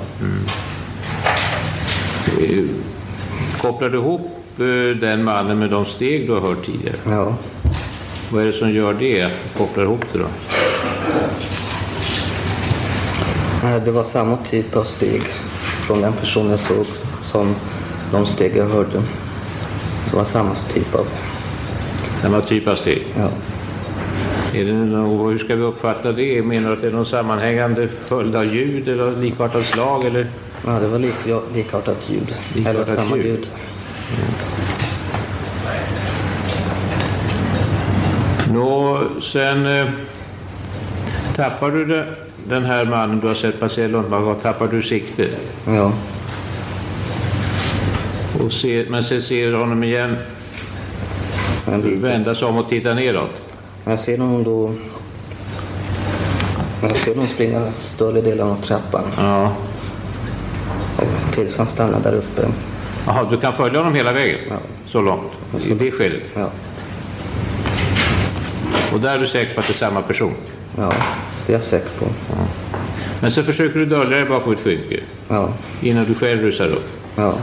[2.40, 2.64] Eh,
[3.60, 6.96] Kopplar du ihop eh, den mannen med de steg du har hört tidigare?
[7.04, 7.34] Ja.
[8.30, 9.22] Vad är det som gör det?
[9.22, 10.26] Att du kopplar ihop det då?
[13.62, 15.22] Nej, Det var samma typ av steg
[15.86, 16.86] från den personen jag såg
[17.22, 17.54] som
[18.12, 19.02] de steg jag hörde.
[20.10, 21.06] Det var samma typ av...
[22.22, 23.06] Samma typ av steg?
[23.16, 23.28] Ja.
[24.54, 26.42] Är det någon, hur ska vi uppfatta det?
[26.42, 30.04] Menar du att det är någon sammanhängande följd av ljud eller likartat slag?
[30.04, 30.26] Eller?
[30.66, 32.34] Ja, det var lik, ja, likartat ljud.
[32.54, 33.26] Likartat Eller samma ljud.
[33.26, 33.48] ljud.
[38.56, 39.88] Nå, sen eh,
[41.34, 42.06] tappar du det,
[42.48, 45.28] den här mannen du har sett passera Lundbagatan, tappar du sikte?
[45.66, 45.92] Ja.
[48.44, 50.16] Och ser, men sen ser du honom igen
[51.82, 53.42] vända sig om och titta neråt?
[53.84, 54.72] Jag ser honom då...
[56.82, 59.04] Jag ser honom springa större delen av trappan.
[59.16, 59.52] Ja.
[60.96, 62.48] Och tills han stannar där uppe.
[63.06, 64.38] Jaha, du kan följa honom hela vägen?
[64.48, 64.56] Ja.
[64.86, 65.32] Så långt?
[65.66, 66.22] I det skedet?
[66.34, 66.48] Ja.
[68.96, 70.32] Och där är du säker på att det är samma person?
[70.78, 70.92] Ja,
[71.46, 72.06] det är jag säker på.
[73.20, 75.00] Men så försöker du dölja dig bakom ett skynke?
[75.28, 75.48] Ja.
[75.80, 76.88] Innan du själv rusar upp?
[77.16, 77.34] Ja.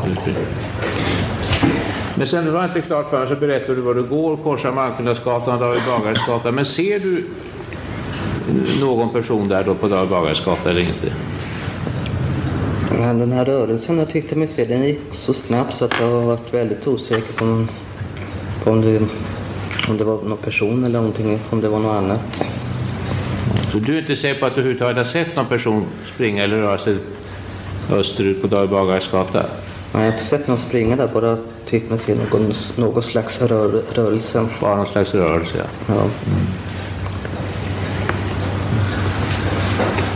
[2.15, 4.71] Men sen var jag inte klart för mig så berättar du var du går, korsar
[4.71, 7.25] Malmskillnadsgatan och David Bagares Men ser du
[8.79, 11.13] någon person där då på David Bagares gata eller inte?
[12.99, 16.07] Men den här rörelsen jag tyckte mig se, den gick så snabbt så att jag
[16.07, 17.67] har varit väldigt osäker på, om-
[18.63, 19.01] på om, det,
[19.89, 22.43] om det var någon person eller någonting, om det var något annat.
[23.71, 26.57] Så du är inte säker på att du överhuvudtaget har sett någon person springa eller
[26.57, 26.97] röra sig
[27.91, 29.39] österut på David Bagares gata?
[29.39, 29.47] Nej,
[29.91, 31.37] jag har inte sett någon springa där, bara
[31.69, 34.47] tyckt mig se någon, någon slags rör, rörelse.
[34.61, 35.93] Bara någon slags rörelse, ja.
[35.95, 36.09] Ja.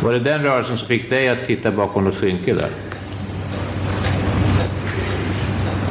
[0.03, 2.69] Var det den rörelsen som fick dig att titta bakom något skynke där?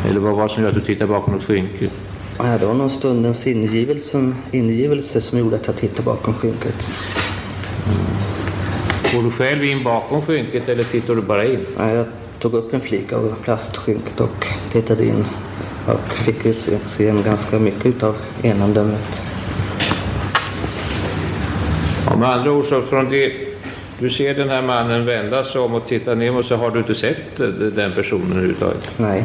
[0.09, 1.89] Eller vad var det som gjorde att du tittade bakom något skynke?
[2.39, 6.87] Nej, det var någon stundens ingivelse, ingivelse som gjorde att jag tittade bakom skynket.
[9.15, 11.67] Går du själv in bakom skynket eller tittar du bara in?
[11.79, 12.07] Nej, jag
[12.39, 15.25] tog upp en flik av plastskynket och tittade in
[15.87, 19.27] och fick se, se en ganska mycket av enandömet.
[22.07, 23.33] Ja, med andra ord så från det
[23.99, 26.95] du ser den här mannen vända sig om och titta ner så har du inte
[26.95, 28.95] sett eh, den personen överhuvudtaget?
[28.97, 29.25] Nej.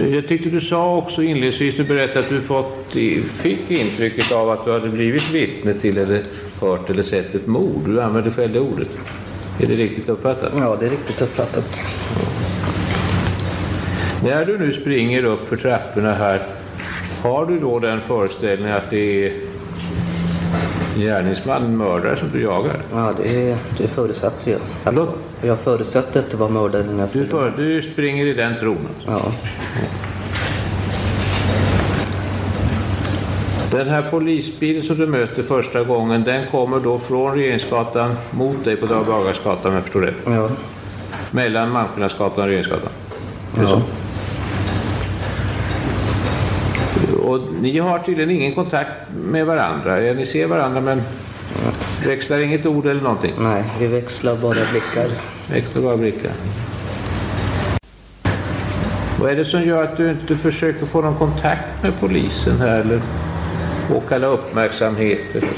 [0.00, 2.92] Jag tyckte du sa också inledningsvis, du berättade att du fått,
[3.40, 6.22] fick intrycket av att du hade blivit vittne till eller
[6.60, 7.82] hört eller sett ett mord.
[7.86, 8.88] Du använde själv det ordet.
[9.60, 10.52] Är det riktigt uppfattat?
[10.56, 11.80] Ja, det är riktigt uppfattat.
[14.24, 16.42] När du nu springer upp för trapporna här,
[17.22, 19.32] har du då den föreställningen att det är
[20.96, 22.76] Gärningsmannen mördare som du jagar?
[22.92, 24.60] Ja, det, det förutsätter jag.
[24.84, 25.18] Förlåt?
[25.42, 28.88] Jag förutsätter att det var mördaren efter Du, för, du springer i den tron?
[29.06, 29.32] Ja.
[33.70, 38.76] Den här polisbilen som du möter första gången, den kommer då från Regeringsgatan mot dig
[38.76, 40.14] på Dag om jag förstår rätt?
[40.26, 40.48] Ja.
[41.30, 42.90] Mellan Malmskillnadsgatan och Regeringsgatan?
[43.62, 43.82] Ja.
[47.14, 48.90] Och ni har tydligen ingen kontakt
[49.24, 49.96] med varandra.
[49.96, 51.02] Ni ser varandra men
[52.06, 53.32] växlar inget ord eller någonting?
[53.38, 55.10] Nej, vi växlar bara blickar.
[55.50, 56.30] Växlar bara blickar.
[59.20, 62.80] Vad är det som gör att du inte försöker få någon kontakt med polisen här
[62.80, 63.00] eller
[63.88, 65.20] påkalla uppmärksamhet?
[65.34, 65.48] eller-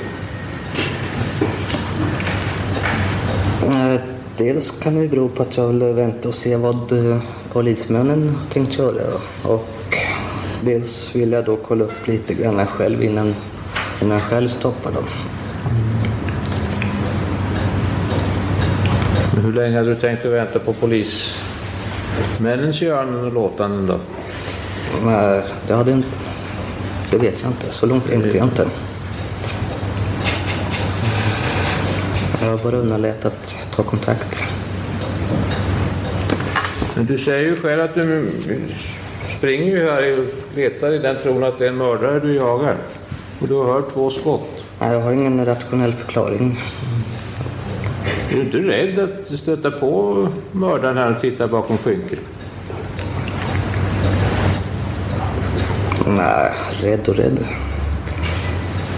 [3.94, 4.01] Eh,
[4.36, 7.18] Dels kan det bero på att jag vill vänta och se vad eh,
[7.53, 9.07] polismännen tänkt göra.
[9.42, 9.68] Och
[10.64, 13.34] dels vill jag då kolla upp lite grann själv innan,
[14.02, 15.04] innan jag själv stoppar dem.
[19.42, 23.98] Hur länge hade du tänkt att vänta på polismännens göranden och låtanden då?
[25.04, 26.09] Men det, hade, inte-
[27.11, 27.66] det vet jag inte.
[27.70, 28.66] Så långt tänkte jag inte.
[32.42, 34.44] Jag bara underlät att ta kontakt.
[36.96, 38.30] Men du säger ju själv att du
[39.39, 42.76] springer ju här och letar i den tron att det är en mördare du jagar.
[43.41, 44.64] Och du har hört två skott.
[44.80, 46.61] Nej, jag har ingen rationell förklaring.
[48.30, 52.18] Är du inte rädd att stöta på mördaren här och titta bakom skynket?
[56.07, 57.39] Nej, rädd och rädd.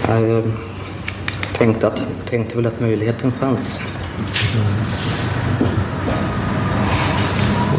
[0.07, 0.43] Jag
[1.57, 3.81] tänkte, att, tänkte väl att möjligheten fanns.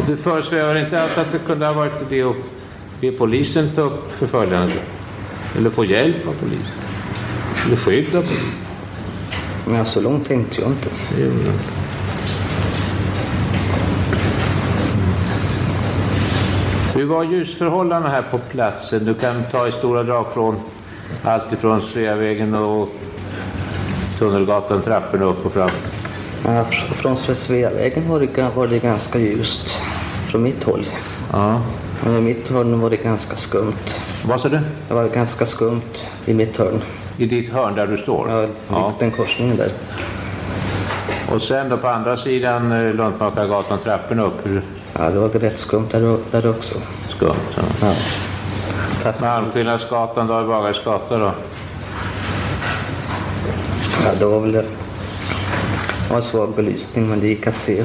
[0.06, 2.36] Du föresvävar inte alls att det kunde ha varit det att
[3.00, 4.82] be polisen ta upp förföljandet?
[5.56, 6.78] Eller få hjälp av polisen?
[7.66, 8.54] Eller skydd av polisen?
[9.66, 10.88] Men så långt tänkte jag inte.
[11.16, 11.52] Det gjorde.
[16.94, 19.04] Hur var ljusförhållandena här på platsen?
[19.04, 20.60] Du kan ta i stora drag från
[21.22, 22.88] allt ifrån Sveavägen och
[24.18, 25.70] Tunnelgatan, trapporna upp och fram.
[26.94, 29.80] Från Sveavägen var det, var det ganska ljust.
[30.30, 30.86] Från mitt håll.
[31.32, 31.60] Ja.
[32.04, 33.94] Men i mitt hörn var det ganska skumt.
[34.24, 34.60] Vad sa du?
[34.88, 35.82] Det var ganska skumt
[36.26, 36.80] i mitt hörn.
[37.16, 38.30] I ditt hörn där du står?
[38.30, 38.92] Ja, Ja.
[38.98, 39.70] den korsningen där.
[41.34, 44.46] Och sen då på andra sidan eh, Luntmakargatan, trapporna upp?
[44.46, 44.62] Hur
[44.98, 46.74] Ja, det var rätt skumt där, där också.
[47.08, 47.36] skumt?
[47.56, 47.62] Ja.
[49.04, 49.12] Ja.
[49.20, 51.32] Malmskillnadsgatan, Dag Bagares gata då?
[54.04, 54.64] Ja, det var väl
[56.08, 57.84] det var svag belysning, men det gick att se.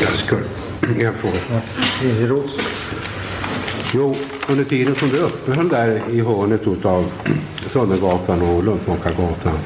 [0.00, 0.36] Jag ska...
[0.98, 1.62] En fråga.
[3.94, 4.16] Jo,
[4.48, 7.04] under tiden som du uppehöll där i hörnet utav
[7.72, 9.58] Tunnelgatan och Luntmakargatan.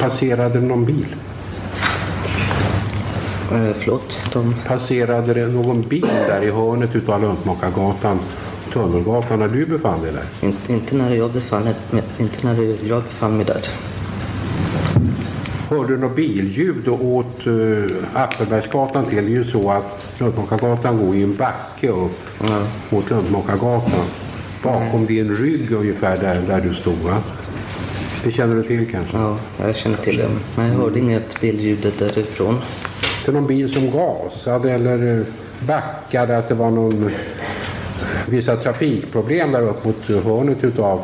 [0.00, 1.16] Passerade någon bil?
[3.54, 4.18] Eh, förlåt?
[4.32, 4.54] De...
[4.66, 8.18] Passerade det någon bil där i hörnet utav Luntmakargatan
[8.72, 10.48] Tunnelgatan när du befann dig där?
[10.48, 13.62] In, inte när jag befann mig, inte när jag befann mig där.
[15.68, 19.16] Hörde du något billjud åt uh, Appelbergsgatan till?
[19.16, 22.42] Det är ju så att Luntmakargatan går i en backe upp
[22.90, 24.06] mot Luntmakargatan.
[24.62, 27.22] Bakom din rygg ungefär där, där du stod va?
[28.24, 29.16] Det känner du till kanske?
[29.16, 30.28] Ja, jag känner till det.
[30.56, 32.60] Men jag hörde inget billjud därifrån.
[33.24, 35.26] Det någon bil som gasade eller eh,
[35.66, 36.38] backade?
[36.38, 37.10] Att det var någon
[38.26, 41.02] vissa trafikproblem där upp mot eh, hörnet utav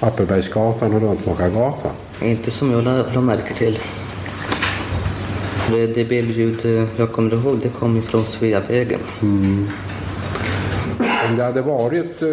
[0.00, 1.90] Appelbergsgatan och Luntmakargatan?
[2.22, 3.78] Inte som jag la, la märke till.
[5.70, 9.00] Det, det billjud eh, jag kommer ihåg, det kom ifrån Sveavägen.
[9.22, 9.68] Mm.
[11.28, 12.28] Om det hade varit eh,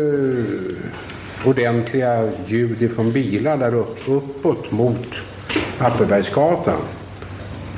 [1.45, 5.07] ordentliga ljud ifrån bilar där upp, uppåt mot
[5.77, 6.79] Appelbergsgatan.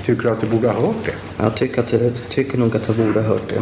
[0.10, 1.44] Tycker du att du borde ha hört det?
[1.44, 3.62] Jag tycker, att, jag tycker nog att jag borde ha hört det.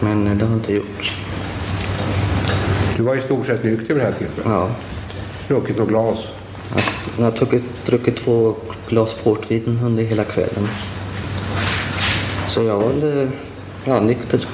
[0.00, 1.12] Men eh, det har jag inte gjort.
[2.96, 4.44] Du var i stort sett nykter vid det här tillfället?
[4.44, 4.70] Ja.
[5.48, 6.32] Druckit något glas?
[7.18, 8.54] Jag har druckit, druckit två
[8.88, 10.68] glas portvin under hela kvällen.
[12.48, 12.92] Så jag var
[13.84, 14.46] ja, nykter.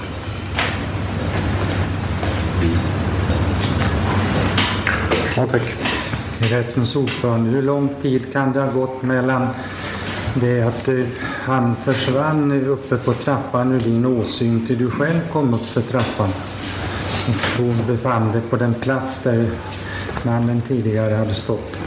[5.36, 5.87] Ja, tack.
[6.50, 9.46] Rättens ordförande, hur lång tid kan det ha gått mellan
[10.34, 15.54] det att eh, han försvann uppe på trappan ur din åsyn till du själv kom
[15.54, 16.28] upp för trappan?
[17.28, 19.50] Och hon befann dig på den plats där
[20.22, 21.78] mannen tidigare hade stått.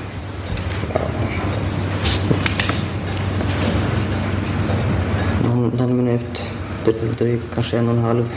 [5.43, 6.43] Någon, någon minut,
[7.17, 8.29] drygt kanske en och en halv.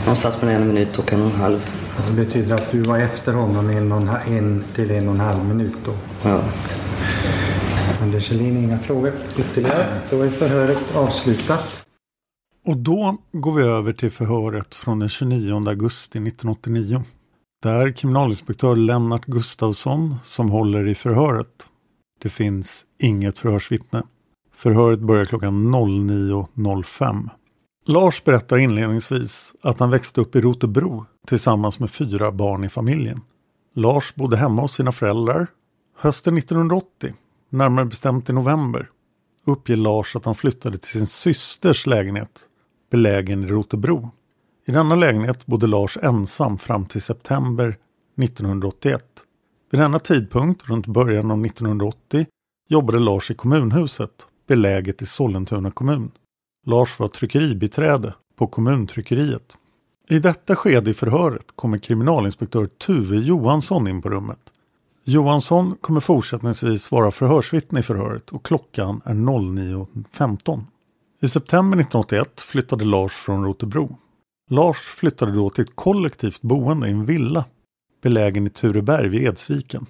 [0.00, 1.77] Någonstans mellan en minut och en och en halv.
[2.06, 5.20] Det betyder att du var efter honom en, och en, en till en och en
[5.20, 5.94] halv minut då?
[6.22, 6.42] Ja.
[8.02, 10.00] Anders Kjellin, inga frågor ytterligare?
[10.10, 11.84] Då är förhöret avslutat.
[12.66, 17.02] Och då går vi över till förhöret från den 29 augusti 1989.
[17.62, 21.66] Det är kriminalinspektör Lennart Gustafsson som håller i förhöret.
[22.22, 24.02] Det finns inget förhörsvittne.
[24.54, 27.28] Förhöret börjar klockan 09.05.
[27.86, 33.20] Lars berättar inledningsvis att han växte upp i Rotebro tillsammans med fyra barn i familjen.
[33.74, 35.46] Lars bodde hemma hos sina föräldrar.
[35.96, 37.14] Hösten 1980,
[37.50, 38.90] närmare bestämt i november,
[39.44, 42.40] uppger Lars att han flyttade till sin systers lägenhet,
[42.90, 44.10] belägen i Rotebro.
[44.66, 47.76] I denna lägenhet bodde Lars ensam fram till september
[48.22, 49.04] 1981.
[49.70, 52.26] Vid denna tidpunkt, runt början av 1980,
[52.68, 56.10] jobbade Lars i kommunhuset, beläget i Sollentuna kommun.
[56.66, 59.56] Lars var tryckeribiträde på kommuntryckeriet.
[60.10, 64.38] I detta skede i förhöret kommer kriminalinspektör Tuve Johansson in på rummet.
[65.04, 70.64] Johansson kommer fortsättningsvis vara förhörsvittne i förhöret och klockan är 09.15.
[71.20, 73.96] I september 1981 flyttade Lars från Rotebro.
[74.50, 77.44] Lars flyttade då till ett kollektivt boende i en villa
[78.02, 79.86] belägen i Tureberg vid Edsviken.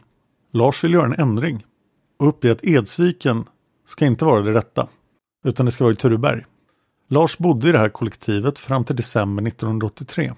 [0.52, 1.66] Lars vill göra en ändring
[2.18, 3.44] och uppger att Edsviken
[3.86, 4.88] ska inte vara det rätta
[5.44, 6.44] utan det ska vara i Tureberg.
[7.10, 10.34] Lars bodde i det här kollektivet fram till december 1983.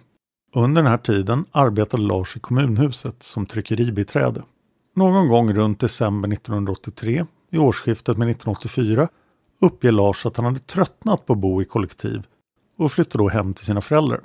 [0.54, 4.42] Under den här tiden arbetade Lars i kommunhuset som tryckeribiträde.
[4.94, 9.08] Någon gång runt december 1983, i årsskiftet med 1984,
[9.60, 12.22] uppger Lars att han hade tröttnat på att bo i kollektiv
[12.78, 14.20] och flyttade då hem till sina föräldrar.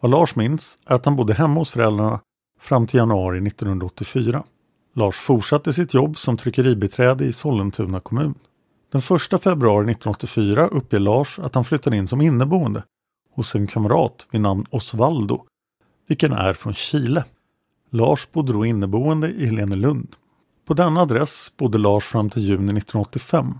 [0.00, 2.20] Vad Lars minns är att han bodde hemma hos föräldrarna
[2.60, 4.44] fram till januari 1984.
[4.94, 8.34] Lars fortsatte sitt jobb som tryckeribiträde i Sollentuna kommun.
[8.94, 12.82] Den 1 februari 1984 uppger Lars att han flyttade in som inneboende
[13.34, 15.44] hos en kamrat vid namn Osvaldo,
[16.08, 17.24] vilken är från Chile.
[17.90, 20.16] Lars bodde då inneboende i Helenelund.
[20.66, 23.58] På denna adress bodde Lars fram till juni 1985.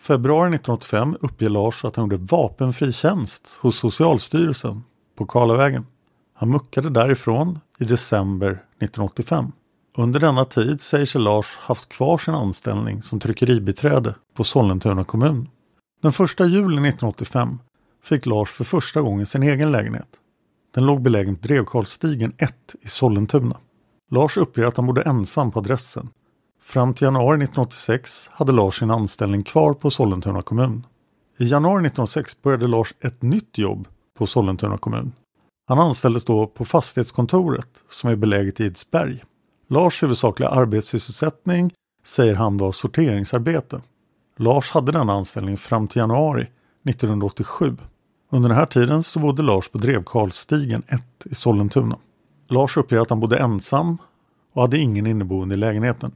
[0.00, 4.82] Februari 1985 uppger Lars att han gjorde vapenfri tjänst hos Socialstyrelsen
[5.16, 5.86] på Karlavägen.
[6.34, 9.52] Han muckade därifrån i december 1985.
[9.98, 15.48] Under denna tid säger sig Lars haft kvar sin anställning som tryckeribiträde på Sollentuna kommun.
[16.02, 17.58] Den 1 juli 1985
[18.04, 20.08] fick Lars för första gången sin egen lägenhet.
[20.74, 23.56] Den låg belägen på Drevkarlsstigen 1 i Sollentuna.
[24.10, 26.08] Lars uppger att han bodde ensam på adressen.
[26.62, 30.86] Fram till januari 1986 hade Lars sin anställning kvar på Sollentuna kommun.
[31.38, 33.88] I januari 1986 började Lars ett nytt jobb
[34.18, 35.12] på Sollentuna kommun.
[35.68, 39.22] Han anställdes då på fastighetskontoret som är beläget i Edsberg.
[39.68, 41.72] Lars huvudsakliga arbetssysselsättning
[42.04, 43.80] säger han var sorteringsarbete.
[44.36, 46.46] Lars hade denna anställning fram till januari
[46.88, 47.76] 1987.
[48.30, 51.98] Under den här tiden så bodde Lars på Drevkarlsstigen 1 i Sollentuna.
[52.48, 53.98] Lars uppger att han bodde ensam
[54.52, 56.12] och hade ingen inneboende i lägenheten.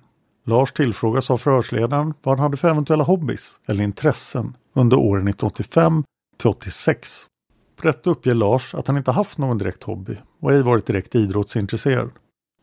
[0.47, 6.05] Lars tillfrågas av förhörsledaren vad han hade för eventuella hobbys eller intressen under åren 1985
[6.39, 7.27] till 86.
[7.77, 11.15] På detta uppger Lars att han inte haft någon direkt hobby och ej varit direkt
[11.15, 12.11] idrottsintresserad.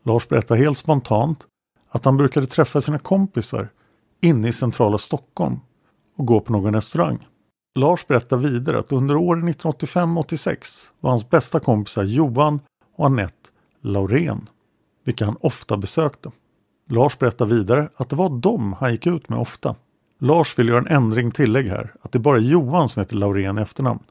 [0.02, 1.46] Lars berättar helt spontant
[1.90, 3.68] att han brukade träffa sina kompisar
[4.20, 5.60] inne i centrala Stockholm
[6.16, 7.26] och gå på någon restaurang.
[7.74, 12.60] Lars berättar vidare att under åren 1985-86 var hans bästa kompisar Johan
[12.96, 13.50] och Annette
[13.82, 14.46] Laurén,
[15.04, 16.30] vilka han ofta besökte.
[16.90, 19.74] Lars berättar vidare att det var dem han gick ut med ofta.
[20.20, 23.58] Lars vill göra en ändring tillägg här, att det bara är Johan som heter Laurén
[23.58, 24.02] i efternamn.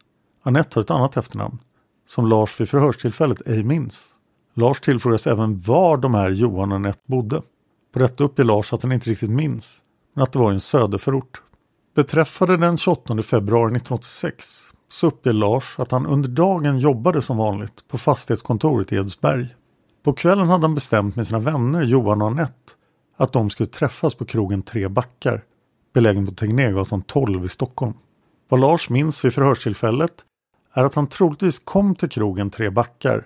[0.43, 1.59] Annette har ett annat efternamn,
[2.05, 4.15] som Lars vid förhörstillfället ej minns.
[4.57, 7.41] Lars tillfrågas även var de här Johan och Anette bodde.
[7.93, 9.77] På detta uppger Lars att han inte riktigt minns,
[10.13, 11.41] men att det var i en söderförort.
[11.95, 17.87] Beträffande den 28 februari 1986 så uppger Lars att han under dagen jobbade som vanligt
[17.87, 19.55] på fastighetskontoret i Edsberg.
[20.03, 22.71] På kvällen hade han bestämt med sina vänner Johan och Anette
[23.17, 25.43] att de skulle träffas på krogen Tre Backar,
[25.93, 27.93] belägen på Tegnérgatan 12 i Stockholm.
[28.49, 30.13] Vad Lars minns vid förhörstillfället
[30.73, 33.25] är att han troligtvis kom till krogen Tre Backar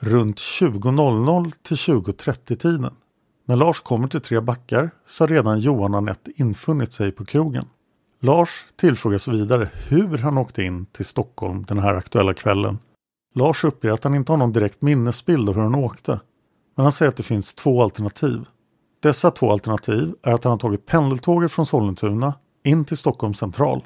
[0.00, 2.94] runt 20.00 till 20.30 tiden.
[3.46, 7.24] När Lars kommer till Tre Backar så har redan Johan och Anette infunnit sig på
[7.24, 7.64] krogen.
[8.20, 12.78] Lars tillfrågas vidare hur han åkte in till Stockholm den här aktuella kvällen.
[13.34, 16.20] Lars uppger att han inte har någon direkt minnesbild av hur han åkte.
[16.76, 18.44] Men han säger att det finns två alternativ.
[19.02, 22.34] Dessa två alternativ är att han har tagit pendeltåget från Sollentuna
[22.64, 23.84] in till Stockholm central.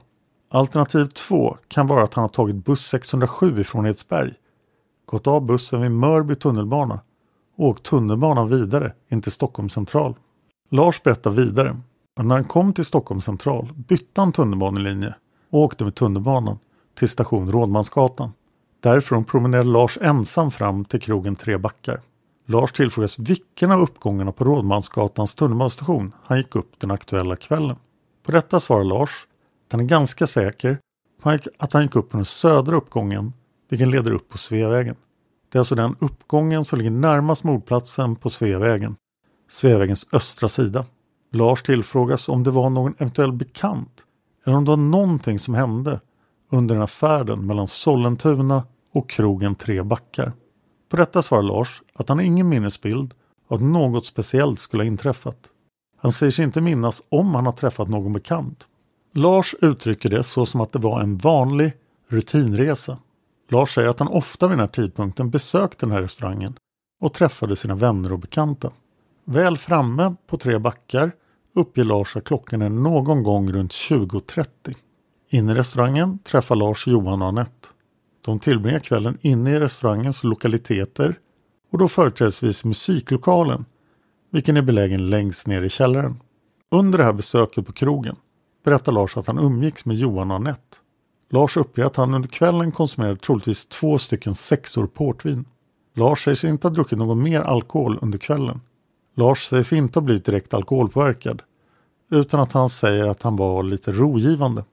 [0.51, 4.35] Alternativ två kan vara att han har tagit buss 607 ifrån Edsberg
[5.07, 7.01] gått av bussen vid Mörby tunnelbana
[7.57, 10.15] och åkt tunnelbanan vidare in till Stockholm central.
[10.71, 11.77] Lars berättar vidare
[12.17, 15.15] att när han kom till Stockholm central bytte han tunnelbanelinje
[15.51, 16.59] och åkte med tunnelbanan
[16.95, 18.33] till station Rådmansgatan.
[18.81, 22.01] Därifrån promenerade Lars ensam fram till krogen Tre backar.
[22.47, 27.77] Lars tillfrågas vilken av uppgångarna på Rådmansgatans tunnelbanestation han gick upp den aktuella kvällen.
[28.23, 29.27] På detta svarar Lars
[29.67, 30.79] att han är ganska säker
[31.23, 33.33] på att han gick upp på den södra uppgången,
[33.69, 34.97] vilken leder upp på Sveavägen.
[35.53, 38.97] Det är alltså den uppgången som ligger närmast mordplatsen på Sveavägen,
[39.49, 40.85] Sveavägens östra sida.
[41.33, 44.05] Lars tillfrågas om det var någon eventuell bekant
[44.45, 46.01] eller om det var någonting som hände
[46.51, 48.63] under den här färden mellan Sollentuna
[48.93, 50.33] och krogen Tre backar.
[50.89, 53.15] På detta svarar Lars att han har ingen minnesbild
[53.49, 55.39] av att något speciellt skulle ha inträffat.
[55.97, 58.69] Han säger sig inte minnas om han har träffat någon bekant.
[59.13, 61.73] Lars uttrycker det så som att det var en vanlig
[62.09, 62.99] rutinresa.
[63.49, 66.55] Lars säger att han ofta vid den här tidpunkten besökte den här restaurangen
[67.01, 68.71] och träffade sina vänner och bekanta.
[69.25, 71.13] Väl framme på Tre backar
[71.55, 74.47] uppger Lars att klockan är någon gång runt 20.30.
[75.31, 77.69] Inne i restaurangen träffar Lars Johan och Anette.
[78.25, 81.19] De tillbringar kvällen inne i restaurangens lokaliteter
[81.73, 83.65] och då företrädesvis musiklokalen,
[84.31, 86.21] vilken är belägen längst ner i källaren.
[86.71, 88.17] Under det här besöket på krogen
[88.65, 90.77] berättar Lars att han umgicks med Johan och Anette.
[91.35, 95.45] Lars uppger att han under kvällen konsumerade troligtvis två stycken sexor portvin.
[95.95, 98.61] Lars säger sig inte ha druckit någon mer alkohol under kvällen.
[99.17, 101.43] Lars säger sig inte ha blivit direkt alkoholpåverkad
[102.11, 104.65] utan att han säger att han var lite rogivande.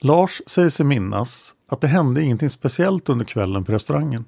[0.00, 4.24] Lars säger sig minnas att det hände ingenting speciellt under kvällen på restaurangen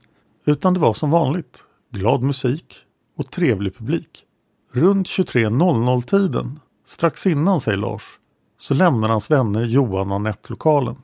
[0.47, 2.77] utan det var som vanligt glad musik
[3.17, 4.25] och trevlig publik.
[4.73, 8.03] Runt 23.00 tiden, strax innan säger Lars,
[8.59, 10.97] så lämnar hans vänner Johan och Anette lokalen.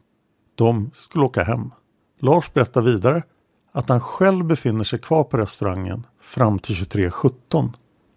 [0.56, 1.70] De skulle åka hem.
[2.20, 3.22] Lars berättar vidare
[3.72, 7.72] att han själv befinner sig kvar på restaurangen fram till 23.17.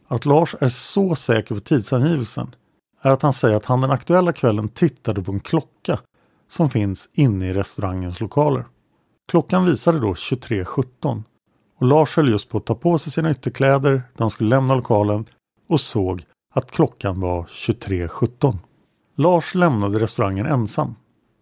[0.07, 2.55] Att Lars är så säker på tidsangivelsen
[3.01, 5.99] är att han säger att han den aktuella kvällen tittade på en klocka
[6.49, 8.65] som finns inne i restaurangens lokaler.
[9.27, 11.23] Klockan visade då 23.17
[11.79, 14.75] och Lars höll just på att ta på sig sina ytterkläder när han skulle lämna
[14.75, 15.25] lokalen
[15.69, 16.23] och såg
[16.53, 18.57] att klockan var 23.17.
[19.15, 20.95] Lars lämnade restaurangen ensam.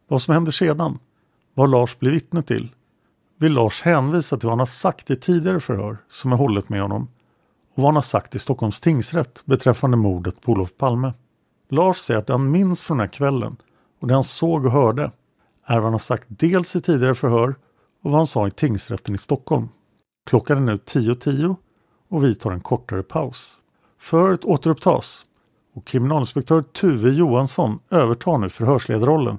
[0.07, 0.99] Vad som händer sedan,
[1.53, 2.75] vad Lars blir vittne till,
[3.37, 6.81] vill Lars hänvisa till vad han har sagt i tidigare förhör som är hållet med
[6.81, 7.07] honom
[7.75, 11.13] och vad han har sagt i Stockholms tingsrätt beträffande mordet på Olof Palme.
[11.69, 13.57] Lars säger att det han minns från den här kvällen
[14.01, 15.11] och det han såg och hörde
[15.65, 17.55] är vad han har sagt dels i tidigare förhör
[18.03, 19.69] och vad han sa i tingsrätten i Stockholm.
[20.25, 21.55] Klockan är nu 10.10 .10
[22.09, 23.57] och vi tar en kortare paus.
[23.99, 25.25] Förhöret återupptas
[25.75, 29.37] och kriminalinspektör Tuve Johansson övertar nu förhörsledarrollen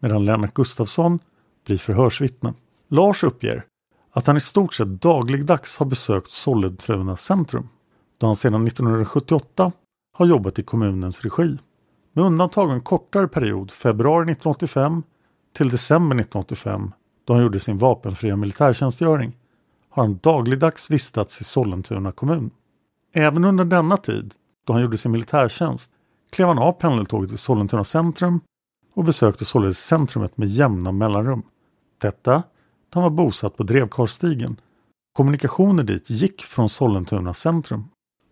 [0.00, 1.18] medan Lennart Gustafsson
[1.66, 2.54] blir förhörsvittne.
[2.88, 3.64] Lars uppger
[4.12, 7.68] att han i stort sett dagligdags har besökt Sollentuna centrum
[8.18, 9.72] då han sedan 1978
[10.12, 11.58] har jobbat i kommunens regi.
[12.12, 15.02] Med undantag av en kortare period, februari 1985
[15.56, 16.92] till december 1985,
[17.24, 19.36] då han gjorde sin vapenfria militärtjänstgöring,
[19.90, 22.50] har han dagligdags vistats i Sollentuna kommun.
[23.12, 24.34] Även under denna tid,
[24.66, 25.90] då han gjorde sin militärtjänst,
[26.30, 28.40] klev han av pendeltåget vid Sollentuna centrum
[28.98, 31.42] och besökte således centrumet med jämna mellanrum.
[31.98, 32.42] Detta
[32.90, 34.60] då han var bosatt på Drevkarlstigen.
[35.12, 37.84] Kommunikationer dit gick från Sollentuna centrum.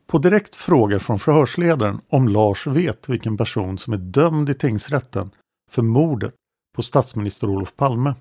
[0.07, 5.31] På direkt fråga från förhörsledaren om Lars vet vilken person som är dömd i tingsrätten
[5.71, 6.35] för mordet
[6.77, 8.15] på statsminister Olof Palme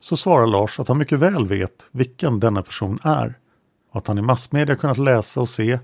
[0.00, 3.38] så svarar Lars att han mycket väl vet vilken denna person är
[3.90, 5.78] och att han i massmedia kunnat läsa och se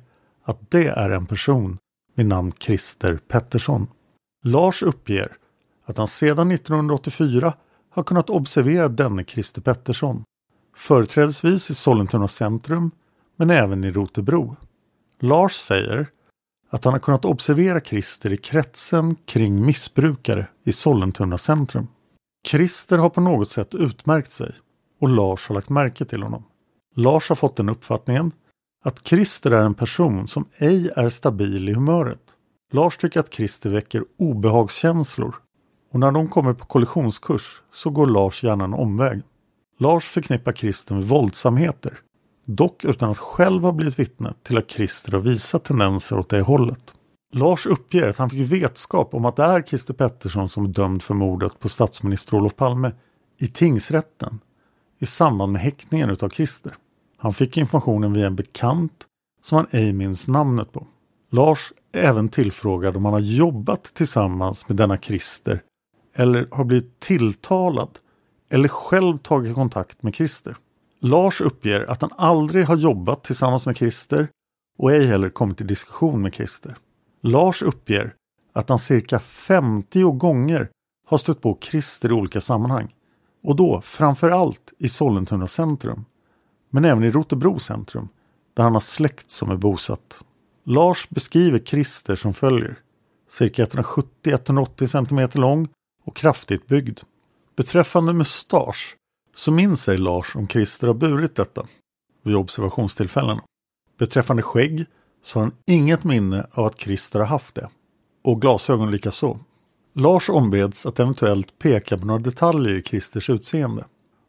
[0.45, 1.79] att det är en person
[2.15, 3.87] vid namn Christer Pettersson.
[4.45, 5.37] Lars uppger
[5.85, 7.55] att han sedan 1984
[7.91, 10.25] har kunnat observera denne Christer Pettersson,
[10.77, 12.91] företrädesvis i Sollentuna centrum
[13.37, 14.57] men även i Rotebro.
[15.21, 16.09] Lars säger
[16.71, 21.89] att han har kunnat observera Christer i kretsen kring missbrukare i Sollentuna centrum.
[22.47, 24.53] Christer har på något sätt utmärkt sig
[25.01, 26.45] och Lars har lagt märke till honom.
[26.95, 28.33] Lars har fått den uppfattningen
[28.85, 32.23] att Christer är en person som ej är stabil i humöret.
[32.73, 35.35] Lars tycker att Christer väcker obehagskänslor
[35.93, 39.23] och när de kommer på kollisionskurs så går Lars gärna en omväg.
[39.79, 41.99] Lars förknippar Christer med våldsamheter
[42.45, 46.41] dock utan att själv ha blivit vittne till att Christer har visat tendenser åt det
[46.41, 46.95] hållet.
[47.33, 51.03] Lars uppger att han fick vetskap om att det är Christer Pettersson som är dömd
[51.03, 52.93] för mordet på statsminister Olof Palme
[53.39, 54.41] i tingsrätten
[54.99, 56.73] i samband med häktningen utav Christer.
[57.17, 59.07] Han fick informationen via en bekant
[59.43, 60.87] som han ej minns namnet på.
[61.31, 65.63] Lars är även tillfrågad om han har jobbat tillsammans med denna Christer
[66.15, 67.99] eller har blivit tilltalad
[68.51, 70.57] eller själv tagit kontakt med Christer.
[71.01, 74.29] Lars uppger att han aldrig har jobbat tillsammans med Christer
[74.79, 76.77] och ej heller kommit i diskussion med Christer.
[77.23, 78.15] Lars uppger
[78.53, 80.69] att han cirka 50 gånger
[81.07, 82.95] har stött på Christer i olika sammanhang.
[83.43, 86.05] Och då framförallt i Sollentuna centrum.
[86.71, 88.09] Men även i Rotebro centrum
[88.55, 90.21] där han har släkt som är bosatt.
[90.65, 92.79] Lars beskriver Christer som följer.
[93.29, 95.69] Cirka 170-180 cm lång
[96.05, 97.01] och kraftigt byggd.
[97.57, 98.97] Beträffande mustasch
[99.35, 101.67] så minns sig Lars om Christer har burit detta
[102.23, 103.43] vid observationstillfällena.
[103.99, 104.87] Beträffande skägg
[105.23, 107.69] så har han inget minne av att Christer har haft det.
[108.23, 109.39] Och glasögon likaså.
[109.95, 113.85] Lars ombeds att eventuellt peka på några detaljer i Christers utseende.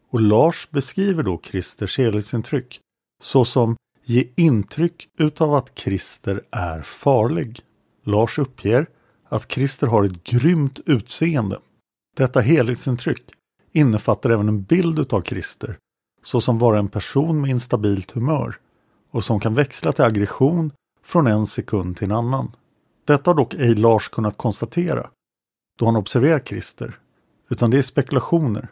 [0.09, 2.80] Och Lars beskriver då Christers helhetsintryck
[3.24, 7.61] såsom ge intryck utav att Christer är farlig.
[8.03, 8.88] Lars uppger
[9.34, 11.60] att Christer har ett grymt utseende.
[12.18, 13.24] Detta helhetsintryck
[13.72, 15.78] innefattar även en bild utav Christer
[16.24, 18.56] såsom vara en person med instabilt humör
[19.12, 20.72] och som kan växla till aggression
[21.06, 22.52] från en sekund till en annan.
[23.06, 25.10] Detta har dock ej Lars kunnat konstatera
[25.80, 27.00] då han observerar Christer,
[27.50, 28.72] utan det är spekulationer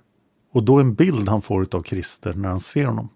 [0.51, 3.09] och då en bild han får utav Christer när han ser honom.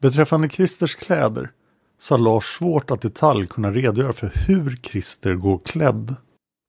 [0.00, 1.50] Beträffande Christers kläder
[1.98, 6.16] så har Lars svårt att i detalj kunna redogöra för hur Christer går klädd.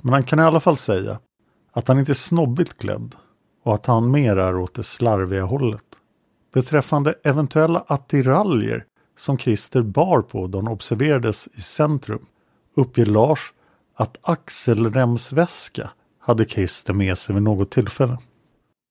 [0.03, 1.19] Men han kan i alla fall säga
[1.71, 3.15] att han inte är snobbigt klädd
[3.63, 5.83] och att han mer är åt det slarviga hållet.
[6.53, 8.85] Beträffande eventuella attiraljer
[9.17, 12.25] som Christer bar på då han observerades i centrum
[12.75, 13.53] uppger Lars
[13.95, 15.89] att axelremsväska
[16.19, 18.17] hade Christer med sig vid något tillfälle.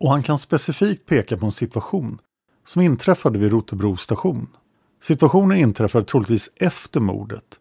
[0.01, 2.19] Och han kan specifikt peka på en situation
[2.67, 4.49] som inträffade vid Rotebro station.
[5.03, 7.61] Situationen inträffade troligtvis efter mordet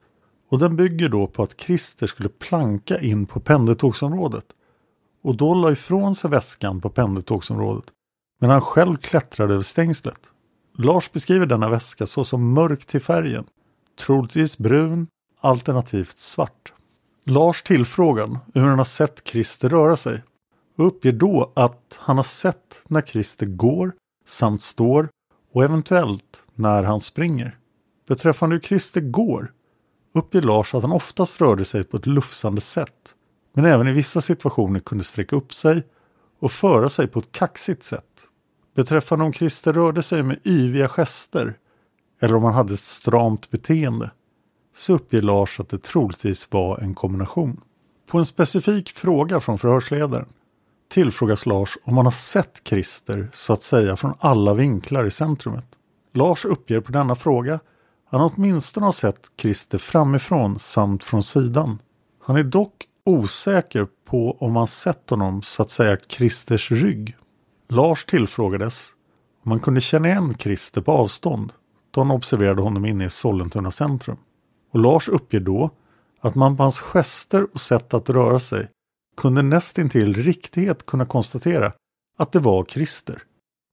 [0.49, 4.45] och den bygger då på att Christer skulle planka in på pendeltågsområdet
[5.23, 7.85] och då la ifrån sig väskan på pendeltågsområdet
[8.39, 10.31] medan han själv klättrade över stängslet.
[10.77, 13.45] Lars beskriver denna väska såsom mörk till färgen,
[13.99, 15.07] troligtvis brun
[15.41, 16.73] alternativt svart.
[17.25, 20.23] Lars tillfrågan hur han har sett Christer röra sig
[20.77, 23.93] och uppger då att han har sett när Christer går
[24.25, 25.09] samt står
[25.53, 27.57] och eventuellt när han springer.
[28.07, 29.51] Beträffande hur Christer går
[30.17, 33.15] uppger Lars att han oftast rörde sig på ett lufsande sätt
[33.53, 35.83] men även i vissa situationer kunde sträcka upp sig
[36.39, 38.03] och föra sig på ett kaxigt sätt.
[38.75, 41.57] Beträffande om Christer rörde sig med yviga gester
[42.19, 44.11] eller om han hade ett stramt beteende
[44.75, 47.61] så uppger Lars att det troligtvis var en kombination.
[48.07, 50.27] På en specifik fråga från förhörsledaren
[50.89, 55.67] tillfrågas Lars om han har sett Christer så att säga från alla vinklar i centrumet.
[56.13, 57.59] Lars uppger på denna fråga
[58.09, 61.79] han han åtminstone har sett Christer framifrån samt från sidan.
[62.23, 67.15] Han är dock osäker på om han sett honom så att säga Christers rygg.
[67.69, 68.89] Lars tillfrågades
[69.43, 71.53] om man kunde känna igen Christer på avstånd
[71.91, 74.17] då han observerade honom inne i Sollentuna centrum.
[74.71, 75.69] Och Lars uppger då
[76.21, 78.67] att man på hans gester och sätt att röra sig
[79.17, 81.73] kunde nästintill riktighet kunna konstatera
[82.17, 83.23] att det var Christer.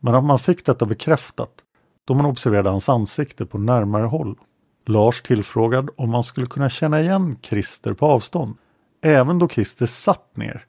[0.02, 1.63] Men att man fick detta bekräftat
[2.04, 4.38] då man observerade hans ansikte på närmare håll.
[4.86, 8.56] Lars tillfrågad om man skulle kunna känna igen Christer på avstånd,
[9.02, 10.64] även då Christer satt ner,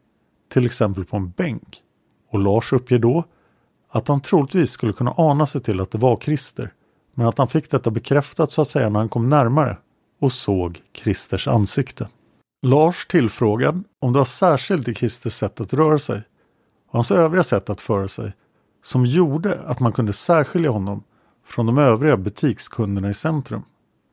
[0.54, 1.82] till exempel på en bänk.
[2.32, 3.24] Och Lars uppger då
[3.90, 6.74] att han troligtvis skulle kunna ana sig till att det var Christer,
[7.14, 9.78] men att han fick detta bekräftat så att säga när han kom närmare
[10.22, 12.08] och såg Christers ansikte.
[12.62, 16.22] Lars tillfrågad om det var särskilt i Christers sätt att röra sig
[16.88, 18.34] och hans övriga sätt att föra sig
[18.84, 21.04] som gjorde att man kunde särskilja honom
[21.46, 23.64] från de övriga butikskunderna i centrum.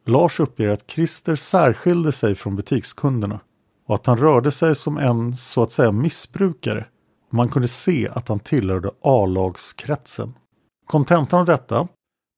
[0.06, 3.40] Lars uppger att Christer särskilde sig från butikskunderna
[3.86, 6.86] och att han rörde sig som en så att säga missbrukare
[7.32, 10.34] man kunde se att han tillhörde A-lagskretsen.
[10.86, 11.88] Kontentan av detta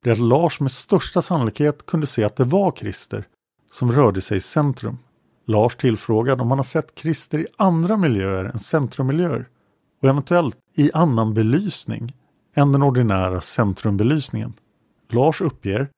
[0.03, 3.26] blir att Lars med största sannolikhet kunde se att det var Christer
[3.72, 4.99] som rörde sig i centrum.
[5.47, 9.49] Lars tillfrågad om han har sett Christer i andra miljöer än centrummiljöer
[10.03, 12.16] och eventuellt i annan belysning
[12.55, 14.53] än den ordinära centrumbelysningen.
[15.14, 15.88] Lars uppger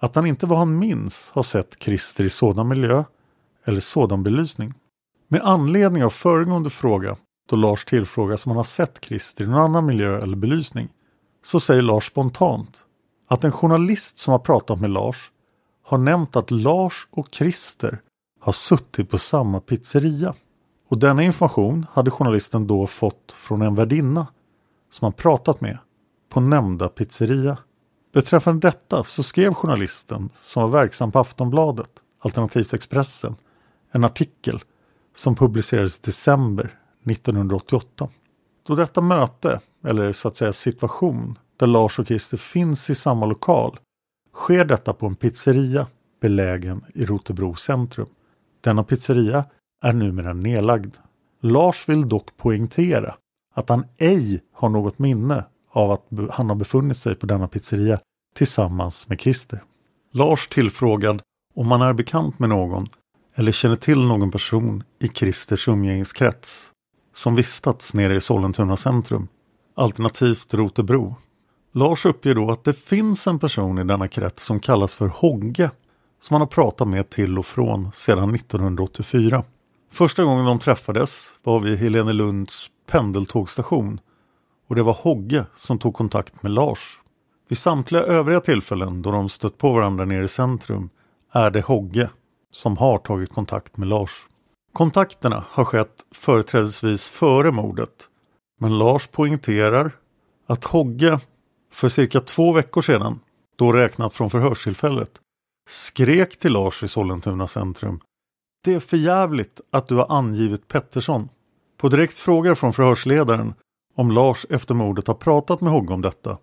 [0.00, 3.04] att han inte vad han minns har sett Christer i sådan miljö
[3.64, 4.74] eller sådan belysning.
[5.28, 7.16] Med anledning av föregående fråga
[7.48, 10.88] då Lars tillfrågas om han har sett Christer i någon annan miljö eller belysning
[11.44, 12.84] så säger Lars spontant
[13.28, 15.30] att en journalist som har pratat med Lars
[15.82, 18.00] har nämnt att Lars och Christer
[18.40, 20.34] har suttit på samma pizzeria.
[20.88, 24.26] Och denna information hade journalisten då fått från en värdinna
[24.90, 25.78] som han pratat med
[26.28, 27.58] på nämnda pizzeria.
[28.12, 33.36] Beträffande detta så skrev journalisten som var verksam på Aftonbladet, alternativt Expressen,
[33.90, 34.62] en artikel
[35.14, 36.78] som publicerades i december
[37.10, 38.08] 1988.
[38.66, 43.26] Då detta möte, eller så att säga situation, där Lars och Christer finns i samma
[43.26, 43.78] lokal
[44.34, 45.86] sker detta på en pizzeria
[46.20, 48.08] belägen i Rotebro centrum.
[48.60, 49.44] Denna pizzeria
[49.82, 50.96] är numera nedlagd.
[51.40, 53.14] Lars vill dock poängtera
[53.54, 58.00] att han ej har något minne av att han har befunnit sig på denna pizzeria
[58.34, 59.62] tillsammans med Christer.
[60.12, 61.22] Lars tillfrågad
[61.54, 62.86] om han är bekant med någon
[63.36, 66.70] eller känner till någon person i Christers umgängeskrets
[67.14, 69.28] som vistats nere i Sollentuna centrum,
[69.76, 71.16] alternativt Rotebro.
[71.72, 75.70] Lars uppger då att det finns en person i denna krets som kallas för Hogge
[76.20, 79.44] som han har pratat med till och från sedan 1984.
[79.92, 84.00] Första gången de träffades var vid Helenelunds pendeltågstation
[84.68, 87.00] och det var Hogge som tog kontakt med Lars.
[87.48, 90.90] Vid samtliga övriga tillfällen då de stött på varandra nere i centrum
[91.32, 92.10] är det Hogge
[92.50, 94.28] som har tagit kontakt med Lars.
[94.72, 98.08] Kontakterna har skett företrädesvis före mordet
[98.60, 99.92] men Lars poängterar
[100.46, 101.20] att Hogge
[101.72, 103.20] för cirka två veckor sedan,
[103.56, 105.10] då räknat från förhörstillfället,
[105.68, 108.00] skrek till Lars i Sollentuna centrum
[108.64, 111.28] Det är för jävligt att du har angivit Pettersson.
[111.76, 113.54] På direkt fråga från förhörsledaren
[113.94, 116.38] om Lars efter mordet har pratat med Hogge om detta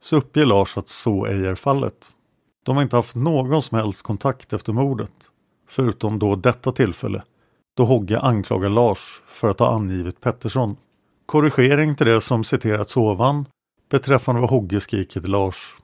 [0.00, 2.12] så uppger Lars att så ej är fallet.
[2.62, 5.12] De har inte haft någon som helst kontakt efter mordet.
[5.68, 7.22] Förutom då detta tillfälle
[7.76, 10.76] då Hogge anklagar Lars för att ha angivit Pettersson.
[11.26, 13.46] Korrigering till det som citerats ovan
[13.90, 15.74] beträffande vad Hogge skriker till Lars.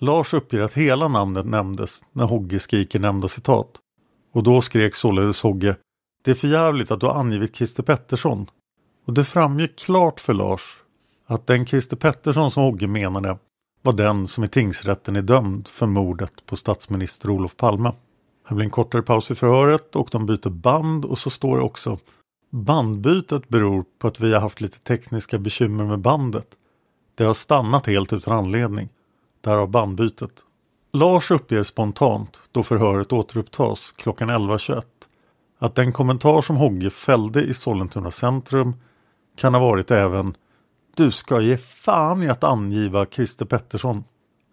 [0.00, 3.78] Lars uppger att hela namnet nämndes när Hogge skriker nämnda citat.
[4.32, 5.76] Och då skrek således Hogge
[6.24, 8.46] Det är för jävligt att du har angivit Christer Pettersson.
[9.06, 10.82] Och det framgick klart för Lars
[11.26, 13.38] att den Christer Pettersson som Hogge menade
[13.82, 17.92] var den som i tingsrätten är dömd för mordet på statsminister Olof Palme.
[18.44, 21.62] Här blir en kortare paus i förhöret och de byter band och så står det
[21.62, 21.98] också
[22.50, 26.48] Bandbytet beror på att vi har haft lite tekniska bekymmer med bandet.
[27.14, 28.88] Det har stannat helt utan anledning.
[29.40, 30.44] Därav bandbytet.
[30.92, 34.82] Lars uppger spontant, då förhöret återupptas klockan 11.21,
[35.58, 38.74] att den kommentar som Hogge fällde i Sollentuna centrum
[39.36, 40.34] kan ha varit även
[40.96, 44.04] Du ska ge fan i att angiva Christer Pettersson.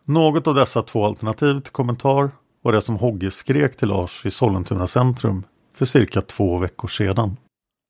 [0.06, 2.32] Något av dessa två alternativ till kommentar
[2.62, 5.44] var det som Hogge skrek till Lars i Sollentuna centrum
[5.76, 7.38] för cirka två veckor sedan.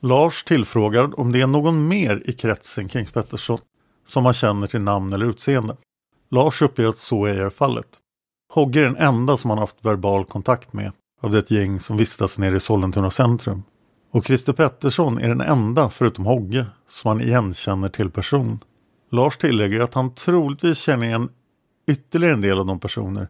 [0.02, 3.60] Lars tillfrågad om det är någon mer i kretsen kring Pettersson
[4.06, 5.76] som man känner till namn eller utseende.
[6.32, 7.88] Lars uppger att så är fallet.
[8.54, 10.92] Hogge är den enda som han haft verbal kontakt med
[11.22, 13.64] av det gäng som vistas nere i Sollentuna centrum.
[14.14, 18.60] Och Christer Pettersson är den enda, förutom Hogge, som han igenkänner till person.
[19.12, 21.30] Lars tillägger att han troligtvis känner igen
[21.88, 23.28] ytterligare en del av de personer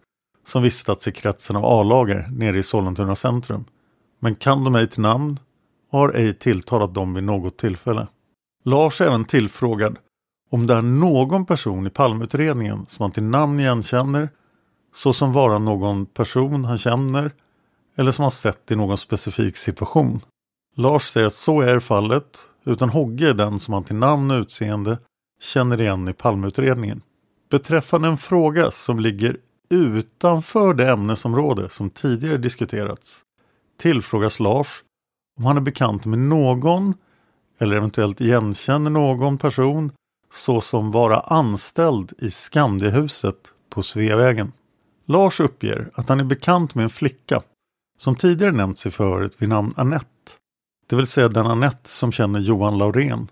[0.47, 3.65] som vistats i kretsen av A-lager nere i Sollentuna centrum.
[4.19, 5.39] Men kan de ej till namn
[5.91, 8.07] och har ej tilltalat dem vid något tillfälle.
[8.63, 9.97] Lars är även tillfrågad
[10.49, 14.29] om det är någon person i palmutredningen som han till namn igenkänner
[14.95, 17.31] såsom vara någon person han känner
[17.95, 20.21] eller som han sett i någon specifik situation.
[20.75, 24.41] Lars säger att så är fallet utan Hogge är den som han till namn och
[24.41, 24.97] utseende
[25.41, 27.01] känner igen i palmutredningen.
[27.49, 29.37] Beträffande en fråga som ligger
[29.69, 33.23] utanför det ämnesområde som tidigare diskuterats
[33.79, 34.83] tillfrågas Lars
[35.37, 36.93] om han är bekant med någon
[37.59, 39.91] eller eventuellt igenkänner någon person
[40.33, 43.35] såsom vara anställd i Skandiahuset
[43.69, 44.51] på Sveavägen.
[45.05, 47.41] Lars uppger att han är bekant med en flicka
[47.97, 50.12] som tidigare nämnts i förhöret vid namn Annette.
[50.87, 53.27] Det vill säga den Annette som känner Johan Laurén.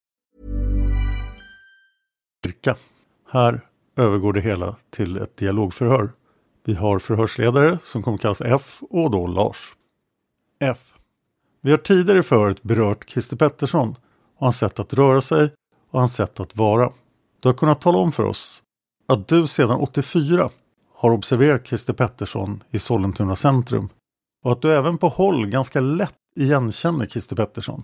[2.41, 2.75] Styrka.
[3.31, 3.61] Här
[3.95, 6.11] övergår det hela till ett dialogförhör.
[6.65, 9.73] Vi har förhörsledare som kommer kallas F och då Lars.
[10.59, 10.93] F.
[11.61, 13.95] Vi har tidigare i förhöret berört Christer Pettersson
[14.37, 15.53] och hans sätt att röra sig
[15.91, 16.91] och hans sätt att vara.
[17.39, 18.63] Du har kunnat tala om för oss
[19.07, 20.49] att du sedan 84
[20.93, 23.89] har observerat Christer Pettersson i Sollentuna centrum
[24.43, 27.83] och att du även på håll ganska lätt igenkänner Christer Pettersson.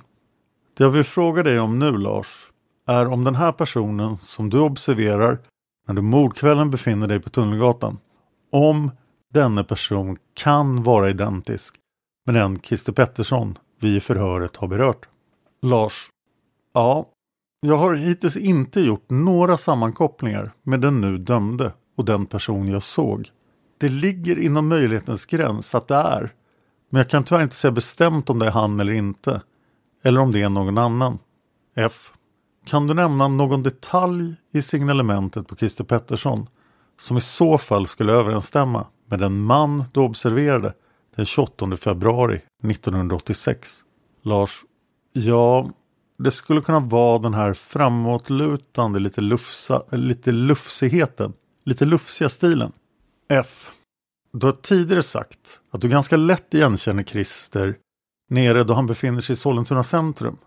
[0.78, 2.50] Det jag vill fråga dig om nu Lars
[2.88, 5.40] är om den här personen som du observerar
[5.88, 7.98] när du mordkvällen befinner dig på Tunnelgatan.
[8.52, 8.92] Om
[9.34, 11.76] denne person kan vara identisk
[12.26, 15.08] med den Christer Pettersson vi i förhöret har berört.
[15.62, 16.10] Lars.
[16.74, 17.10] Ja,
[17.62, 22.84] jag har hittills inte gjort några sammankopplingar med den nu dömde och den person jag
[22.84, 23.30] såg.
[23.80, 26.34] Det ligger inom möjlighetens gräns att det är.
[26.90, 29.42] Men jag kan tyvärr inte säga bestämt om det är han eller inte.
[30.04, 31.20] Eller om det är någon annan.
[31.76, 32.14] F.
[32.68, 36.48] Kan du nämna någon detalj i signalementet på Christer Pettersson
[37.00, 40.74] som i så fall skulle överensstämma med den man du observerade
[41.16, 43.80] den 28 februari 1986?
[44.24, 44.64] Lars.
[45.14, 45.70] Ja,
[46.18, 51.34] det skulle kunna vara den här framåtlutande, lite, lufsa, lite lufsigheten,
[51.66, 52.72] lite lufsiga stilen.
[53.30, 53.72] F.
[54.34, 57.76] Du har tidigare sagt att du ganska lätt igenkänner Christer
[58.30, 60.38] nere då han befinner sig i Sollentuna centrum.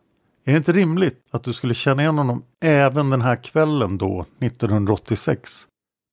[0.45, 4.25] Är det inte rimligt att du skulle känna igen honom även den här kvällen då,
[4.41, 5.67] 1986?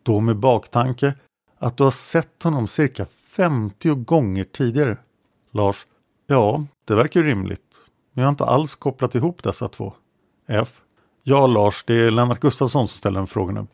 [0.03, 1.13] Då med baktanke
[1.59, 4.97] att du har sett honom cirka 50 gånger tidigare.
[5.51, 5.87] Lars,
[6.27, 7.75] ja, det verkar rimligt.
[8.13, 9.93] Men jag har inte alls kopplat ihop dessa två.
[10.47, 10.81] F.
[11.23, 13.67] Ja, Lars, det är Lennart Gustafsson som ställer den frågan nu.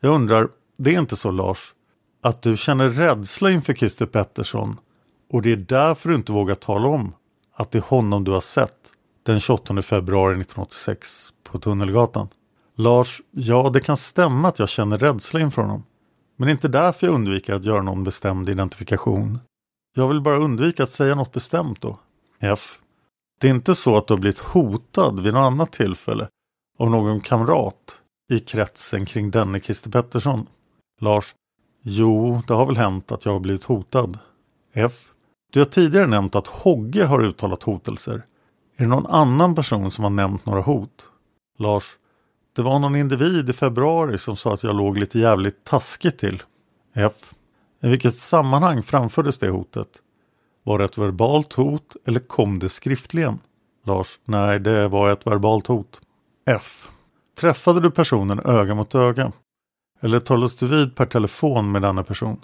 [0.00, 1.74] Jag undrar, det är inte så Lars,
[2.22, 4.76] att du känner rädsla inför Christer Pettersson
[5.32, 7.14] och det är därför du inte vågar tala om
[7.52, 12.28] att det är honom du har sett den 28 februari 1986 på Tunnelgatan.
[12.76, 15.84] Lars, ja det kan stämma att jag känner rädsla inför honom.
[16.36, 19.38] Men det är inte därför jag undviker att göra någon bestämd identifikation.
[19.94, 21.98] Jag vill bara undvika att säga något bestämt då.
[22.40, 22.78] F.
[23.40, 26.28] Det är inte så att du har blivit hotad vid något annat tillfälle
[26.78, 28.00] av någon kamrat
[28.32, 30.46] i kretsen kring denne Christer Pettersson.
[31.00, 31.34] Lars.
[31.82, 34.18] Jo, det har väl hänt att jag har blivit hotad.
[34.72, 35.12] F.
[35.52, 38.22] Du har tidigare nämnt att Hogge har uttalat hotelser.
[38.80, 41.08] Är det någon annan person som har nämnt några hot?
[41.58, 41.84] Lars.
[42.56, 46.42] Det var någon individ i februari som sa att jag låg lite jävligt taskigt till.
[46.94, 47.34] F.
[47.82, 49.88] I vilket sammanhang framfördes det hotet?
[50.64, 53.38] Var det ett verbalt hot eller kom det skriftligen?
[53.86, 54.18] Lars.
[54.24, 56.00] Nej, det var ett verbalt hot.
[56.46, 56.88] F.
[57.40, 59.32] Träffade du personen öga mot öga?
[60.00, 62.40] Eller talades du vid per telefon med denna person?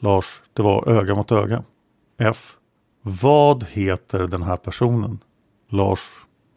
[0.00, 0.42] Lars.
[0.52, 1.64] Det var öga mot öga.
[2.18, 2.56] F.
[3.02, 5.18] Vad heter den här personen?
[5.68, 6.00] Lars.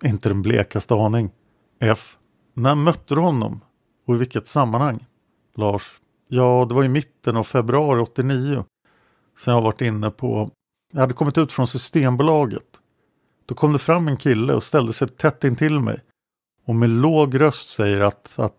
[0.03, 1.31] Inte den blekaste aning.
[1.79, 2.17] F.
[2.53, 3.61] När mötte du honom?
[4.07, 5.05] Och i vilket sammanhang?
[5.55, 5.99] Lars.
[6.27, 8.65] Ja, det var i mitten av februari 89.
[9.37, 10.51] Sen jag varit inne på...
[10.93, 12.81] Jag hade kommit ut från Systembolaget.
[13.45, 15.99] Då kom det fram en kille och ställde sig tätt intill mig.
[16.65, 18.57] Och med låg röst säger att, att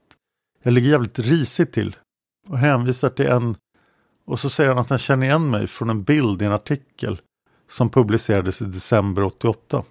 [0.63, 1.97] jag ligger jävligt risigt till.
[2.49, 3.57] Och hänvisar till en...
[4.25, 7.21] Och så säger han att han känner igen mig från en bild i en artikel
[7.69, 9.85] som publicerades i december 88.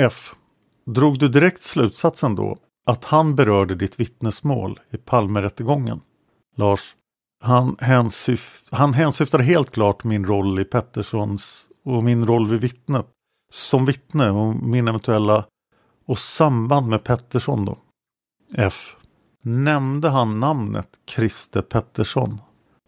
[0.00, 0.34] F.
[0.86, 6.00] Drog du direkt slutsatsen då att han berörde ditt vittnesmål i Palmerättegången?
[6.56, 6.96] Lars.
[7.42, 13.06] Han, hänsyf han hänsyftade helt klart min roll i Petterssons och min roll vid vittnet.
[13.50, 15.44] Som vittne och min eventuella
[16.06, 17.78] och samband med Pettersson då.
[18.54, 18.96] F.
[19.42, 22.40] Nämnde han namnet Christer Pettersson?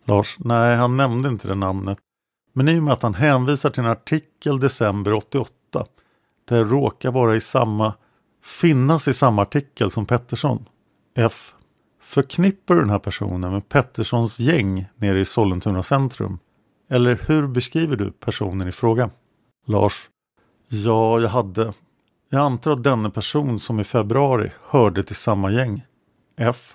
[0.05, 0.37] Lars.
[0.39, 1.99] Nej, han nämnde inte det namnet.
[2.53, 5.87] Men i och med att han hänvisar till en artikel december 88
[6.45, 7.95] det råkar vara i samma,
[8.45, 10.69] finnas i samma artikel som Pettersson.
[11.17, 11.55] F.
[12.01, 16.39] Förknippar du den här personen med Petterssons gäng nere i Sollentuna centrum?
[16.91, 19.11] Eller hur beskriver du personen i fråga?
[19.67, 20.09] Lars.
[20.69, 21.73] Ja, jag hade.
[22.31, 25.85] Jag antar att denne person som i februari hörde till samma gäng.
[26.37, 26.75] F.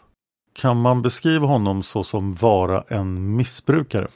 [0.54, 4.08] Kan man beskriva honom så som vara en missbrukare?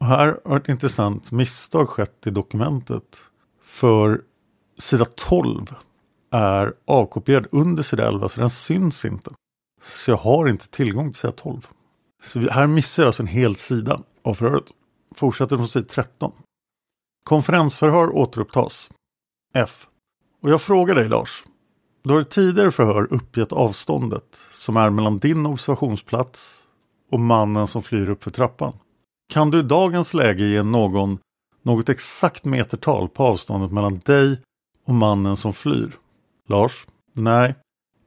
[0.00, 3.16] Och här har ett intressant misstag skett i dokumentet.
[3.62, 4.20] För
[4.82, 5.74] sida 12
[6.30, 9.30] är avkopierad under sida 11 så den syns inte.
[9.82, 11.68] Så jag har inte tillgång till sida 12.
[12.22, 14.64] Så här missar jag alltså en hel sida av förhöret.
[15.14, 16.32] Fortsätter från sida 13.
[17.24, 18.90] Konferensförhör återupptas.
[19.54, 19.86] F.
[20.42, 21.44] Och jag frågar dig Lars.
[22.02, 26.64] Du har i tidigare förhör uppgett avståndet som är mellan din observationsplats
[27.10, 28.72] och mannen som flyr upp för trappan.
[29.32, 31.18] Kan du i dagens läge ge någon
[31.62, 34.40] något exakt metertal på avståndet mellan dig
[34.84, 35.98] och mannen som flyr?
[36.48, 36.86] Lars?
[37.12, 37.54] Nej,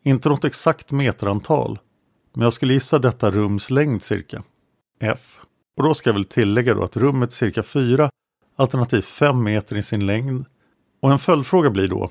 [0.04, 1.80] inte något exakt meterantal.
[2.34, 4.44] Men jag skulle gissa detta rums längd cirka.
[5.00, 5.40] F.
[5.78, 8.10] Och då ska jag väl tillägga då att rummet är cirka 4
[8.56, 10.46] alternativt 5 meter i sin längd.
[11.02, 12.10] Och en följdfråga blir då.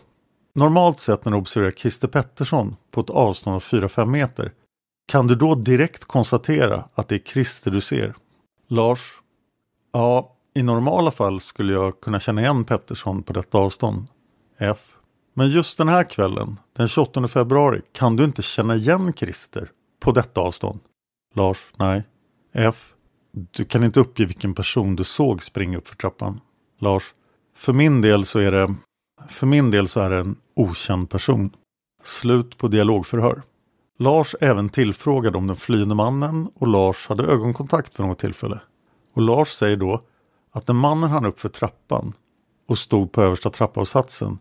[0.54, 4.52] Normalt sett när du observerar Christer Pettersson på ett avstånd av 4-5 meter
[5.06, 8.14] kan du då direkt konstatera att det är Christer du ser?
[8.68, 9.20] Lars?
[9.92, 14.06] Ja, i normala fall skulle jag kunna känna igen Pettersson på detta avstånd.
[14.58, 14.96] F.
[15.34, 20.12] Men just den här kvällen, den 28 februari, kan du inte känna igen Christer på
[20.12, 20.80] detta avstånd?
[21.34, 21.58] Lars?
[21.76, 22.04] Nej.
[22.52, 22.94] F.
[23.32, 26.40] Du kan inte uppge vilken person du såg springa upp för trappan.
[26.80, 27.14] Lars?
[27.56, 28.74] För min del så är det
[29.28, 31.50] för min del så är det en okänd person.
[32.02, 33.42] Slut på dialogförhör.
[33.98, 38.60] Lars även tillfrågad om den flyende mannen och Lars hade ögonkontakt för något tillfälle.
[39.14, 40.02] Och Lars säger då
[40.52, 42.12] att när mannen hann upp för trappan
[42.68, 44.38] och stod på översta trappavsatsen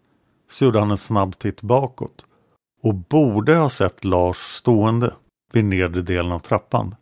[0.53, 2.25] så gjorde han en snabb titt bakåt
[2.83, 5.13] och borde ha sett Lars stående
[5.53, 6.95] vid nedre delen av trappan.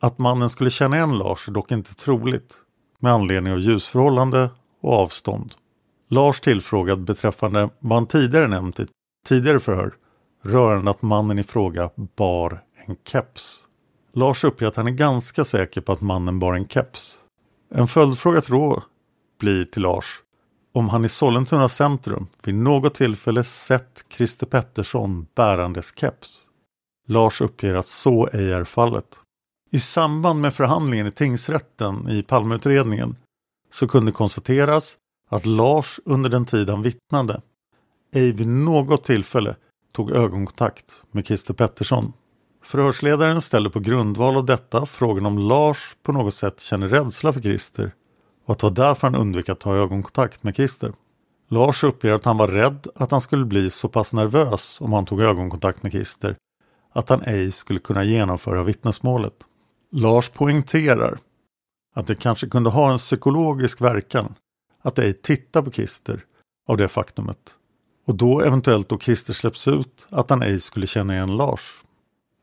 [0.00, 2.54] Att mannen skulle känna igen Lars är dock inte troligt
[3.00, 4.50] med anledning av ljusförhållande
[4.82, 5.54] och avstånd.
[6.08, 8.86] Lars tillfrågad beträffande vad han tidigare nämnt i
[9.28, 9.94] tidigare förhör
[10.42, 13.66] rörande att mannen i fråga bar en keps.
[14.12, 17.18] Lars uppger att han är ganska säker på att mannen bar en keps.
[17.74, 18.82] En följdfråga till då
[19.38, 20.22] blir till Lars
[20.76, 26.46] om han i Sollentuna centrum vid något tillfälle sett Christer Pettersson bärandes keps.
[27.08, 29.18] Lars uppger att så ej är fallet.
[29.70, 33.16] I samband med förhandlingen i tingsrätten i Palmeutredningen
[33.72, 34.96] så kunde konstateras
[35.30, 37.40] att Lars under den tid han vittnade
[38.14, 39.56] ej vid något tillfälle
[39.92, 42.12] tog ögonkontakt med Christer Pettersson.
[42.62, 47.40] Förhörsledaren ställer på grundval av detta frågan om Lars på något sätt känner rädsla för
[47.40, 47.92] Christer
[48.46, 50.92] och att det var därför han undvek att ta ögonkontakt med Christer.
[51.48, 55.06] Lars uppger att han var rädd att han skulle bli så pass nervös om han
[55.06, 56.36] tog ögonkontakt med Christer
[56.92, 59.34] att han ej skulle kunna genomföra vittnesmålet.
[59.92, 61.18] Lars poängterar
[61.94, 64.34] att det kanske kunde ha en psykologisk verkan
[64.82, 66.24] att ej titta på Christer
[66.68, 67.38] av det faktumet
[68.06, 71.82] och då eventuellt då Christer släpps ut att han ej skulle känna igen Lars.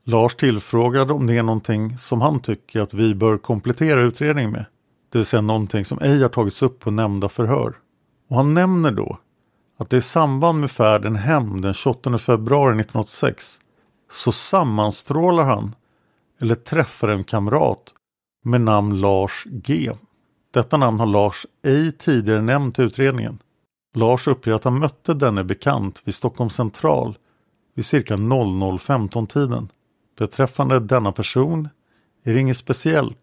[0.05, 4.65] Lars tillfrågade om det är någonting som han tycker att vi bör komplettera utredningen med.
[5.13, 7.75] Det vill säga någonting som ej har tagits upp på nämnda förhör.
[8.29, 9.17] Och han nämner då
[9.77, 13.59] att det i samband med färden hem den 28 februari 1986
[14.11, 15.75] så sammanstrålar han
[16.41, 17.93] eller träffar en kamrat
[18.43, 19.91] med namn Lars G.
[20.53, 23.39] Detta namn har Lars ej tidigare nämnt i utredningen.
[23.95, 27.17] Lars uppger att han mötte denne bekant vid Stockholms central
[27.75, 29.69] vid cirka 00.15-tiden.
[30.17, 31.69] Beträffande denna person
[32.23, 33.22] är det inget speciellt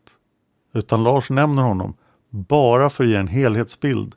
[0.72, 1.94] utan Lars nämner honom
[2.30, 4.14] bara för att ge en helhetsbild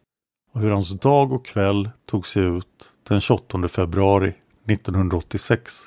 [0.54, 4.34] av hur hans dag och kväll tog sig ut den 28 februari
[4.70, 5.82] 1986.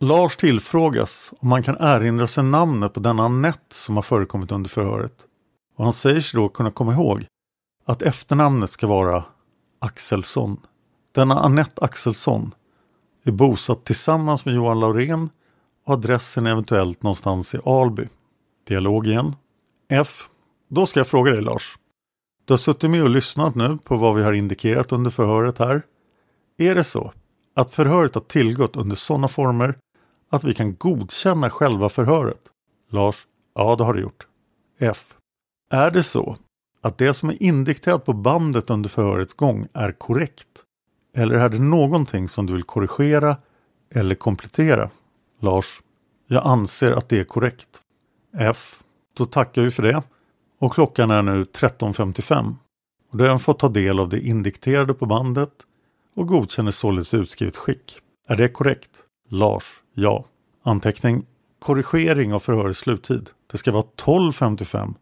[0.00, 4.70] Lars tillfrågas om han kan erinra sig namnet på denna Annette som har förekommit under
[4.70, 5.24] förhöret.
[5.76, 7.26] Och han säger sig då kunna komma ihåg
[7.84, 9.24] att efternamnet ska vara
[9.78, 10.60] Axelsson.
[11.14, 12.54] Denna Annette Axelsson
[13.24, 15.30] är bosatt tillsammans med Johan Laurén
[15.86, 18.08] och adressen är eventuellt någonstans i Alby.
[18.68, 19.34] Dialog igen.
[19.88, 20.28] F.
[20.68, 21.78] Då ska jag fråga dig Lars.
[22.44, 25.82] Du har suttit med och lyssnat nu på vad vi har indikerat under förhöret här.
[26.58, 27.12] Är det så
[27.54, 29.78] att förhöret har tillgått under sådana former
[30.30, 32.40] att vi kan godkänna själva förhöret?
[32.90, 33.26] Lars.
[33.54, 34.26] Ja, det har det gjort.
[34.78, 35.16] F.
[35.70, 36.36] Är det så
[36.82, 40.48] att det som är indikterat på bandet under förhörets gång är korrekt?
[41.16, 43.36] Eller är det någonting som du vill korrigera
[43.94, 44.90] eller komplettera?
[45.40, 45.82] Lars.
[46.28, 47.82] Jag anser att det är korrekt.
[48.38, 48.82] F.
[49.16, 50.02] Då tackar vi för det.
[50.58, 52.54] Och klockan är nu 13.55.
[53.10, 55.52] Och då har jag fått ta del av det indikterade på bandet
[56.16, 57.98] och godkänner således utskrivet skick.
[58.28, 58.90] Är det korrekt?
[59.28, 59.64] Lars.
[59.94, 60.24] Ja.
[60.62, 61.26] Anteckning.
[61.58, 63.30] Korrigering av förhörets sluttid.
[63.52, 64.94] Det ska vara 12.55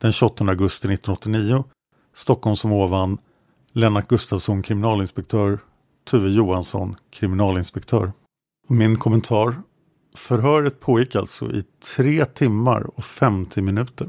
[0.00, 1.64] den 28 augusti 1989.
[2.14, 3.18] Stockholm som ovan.
[3.72, 5.58] Lennart Gustafsson kriminalinspektör.
[6.10, 8.12] Tuve Johansson kriminalinspektör.
[8.68, 9.54] Min kommentar.
[10.18, 11.62] Förhöret pågick alltså i
[11.96, 14.08] tre timmar och 50 minuter.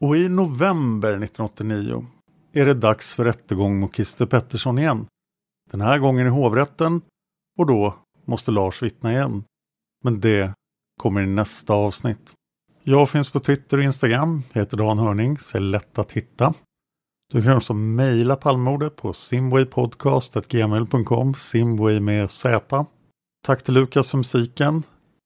[0.00, 2.06] Och i november 1989
[2.52, 5.06] är det dags för rättegång mot Christer Pettersson igen.
[5.70, 7.00] Den här gången i hovrätten
[7.58, 7.94] Och då
[8.24, 9.44] måste Lars vittna igen.
[10.04, 10.52] Men det
[11.00, 12.32] kommer i nästa avsnitt.
[12.82, 16.54] Jag finns på Twitter och Instagram, heter Dan Hörning, så är lätt att hitta.
[17.32, 22.86] Du kan också mejla Palmemordet på simwaypodcast.gmail.com, simway med Z.
[23.46, 24.82] Tack till Lukas för musiken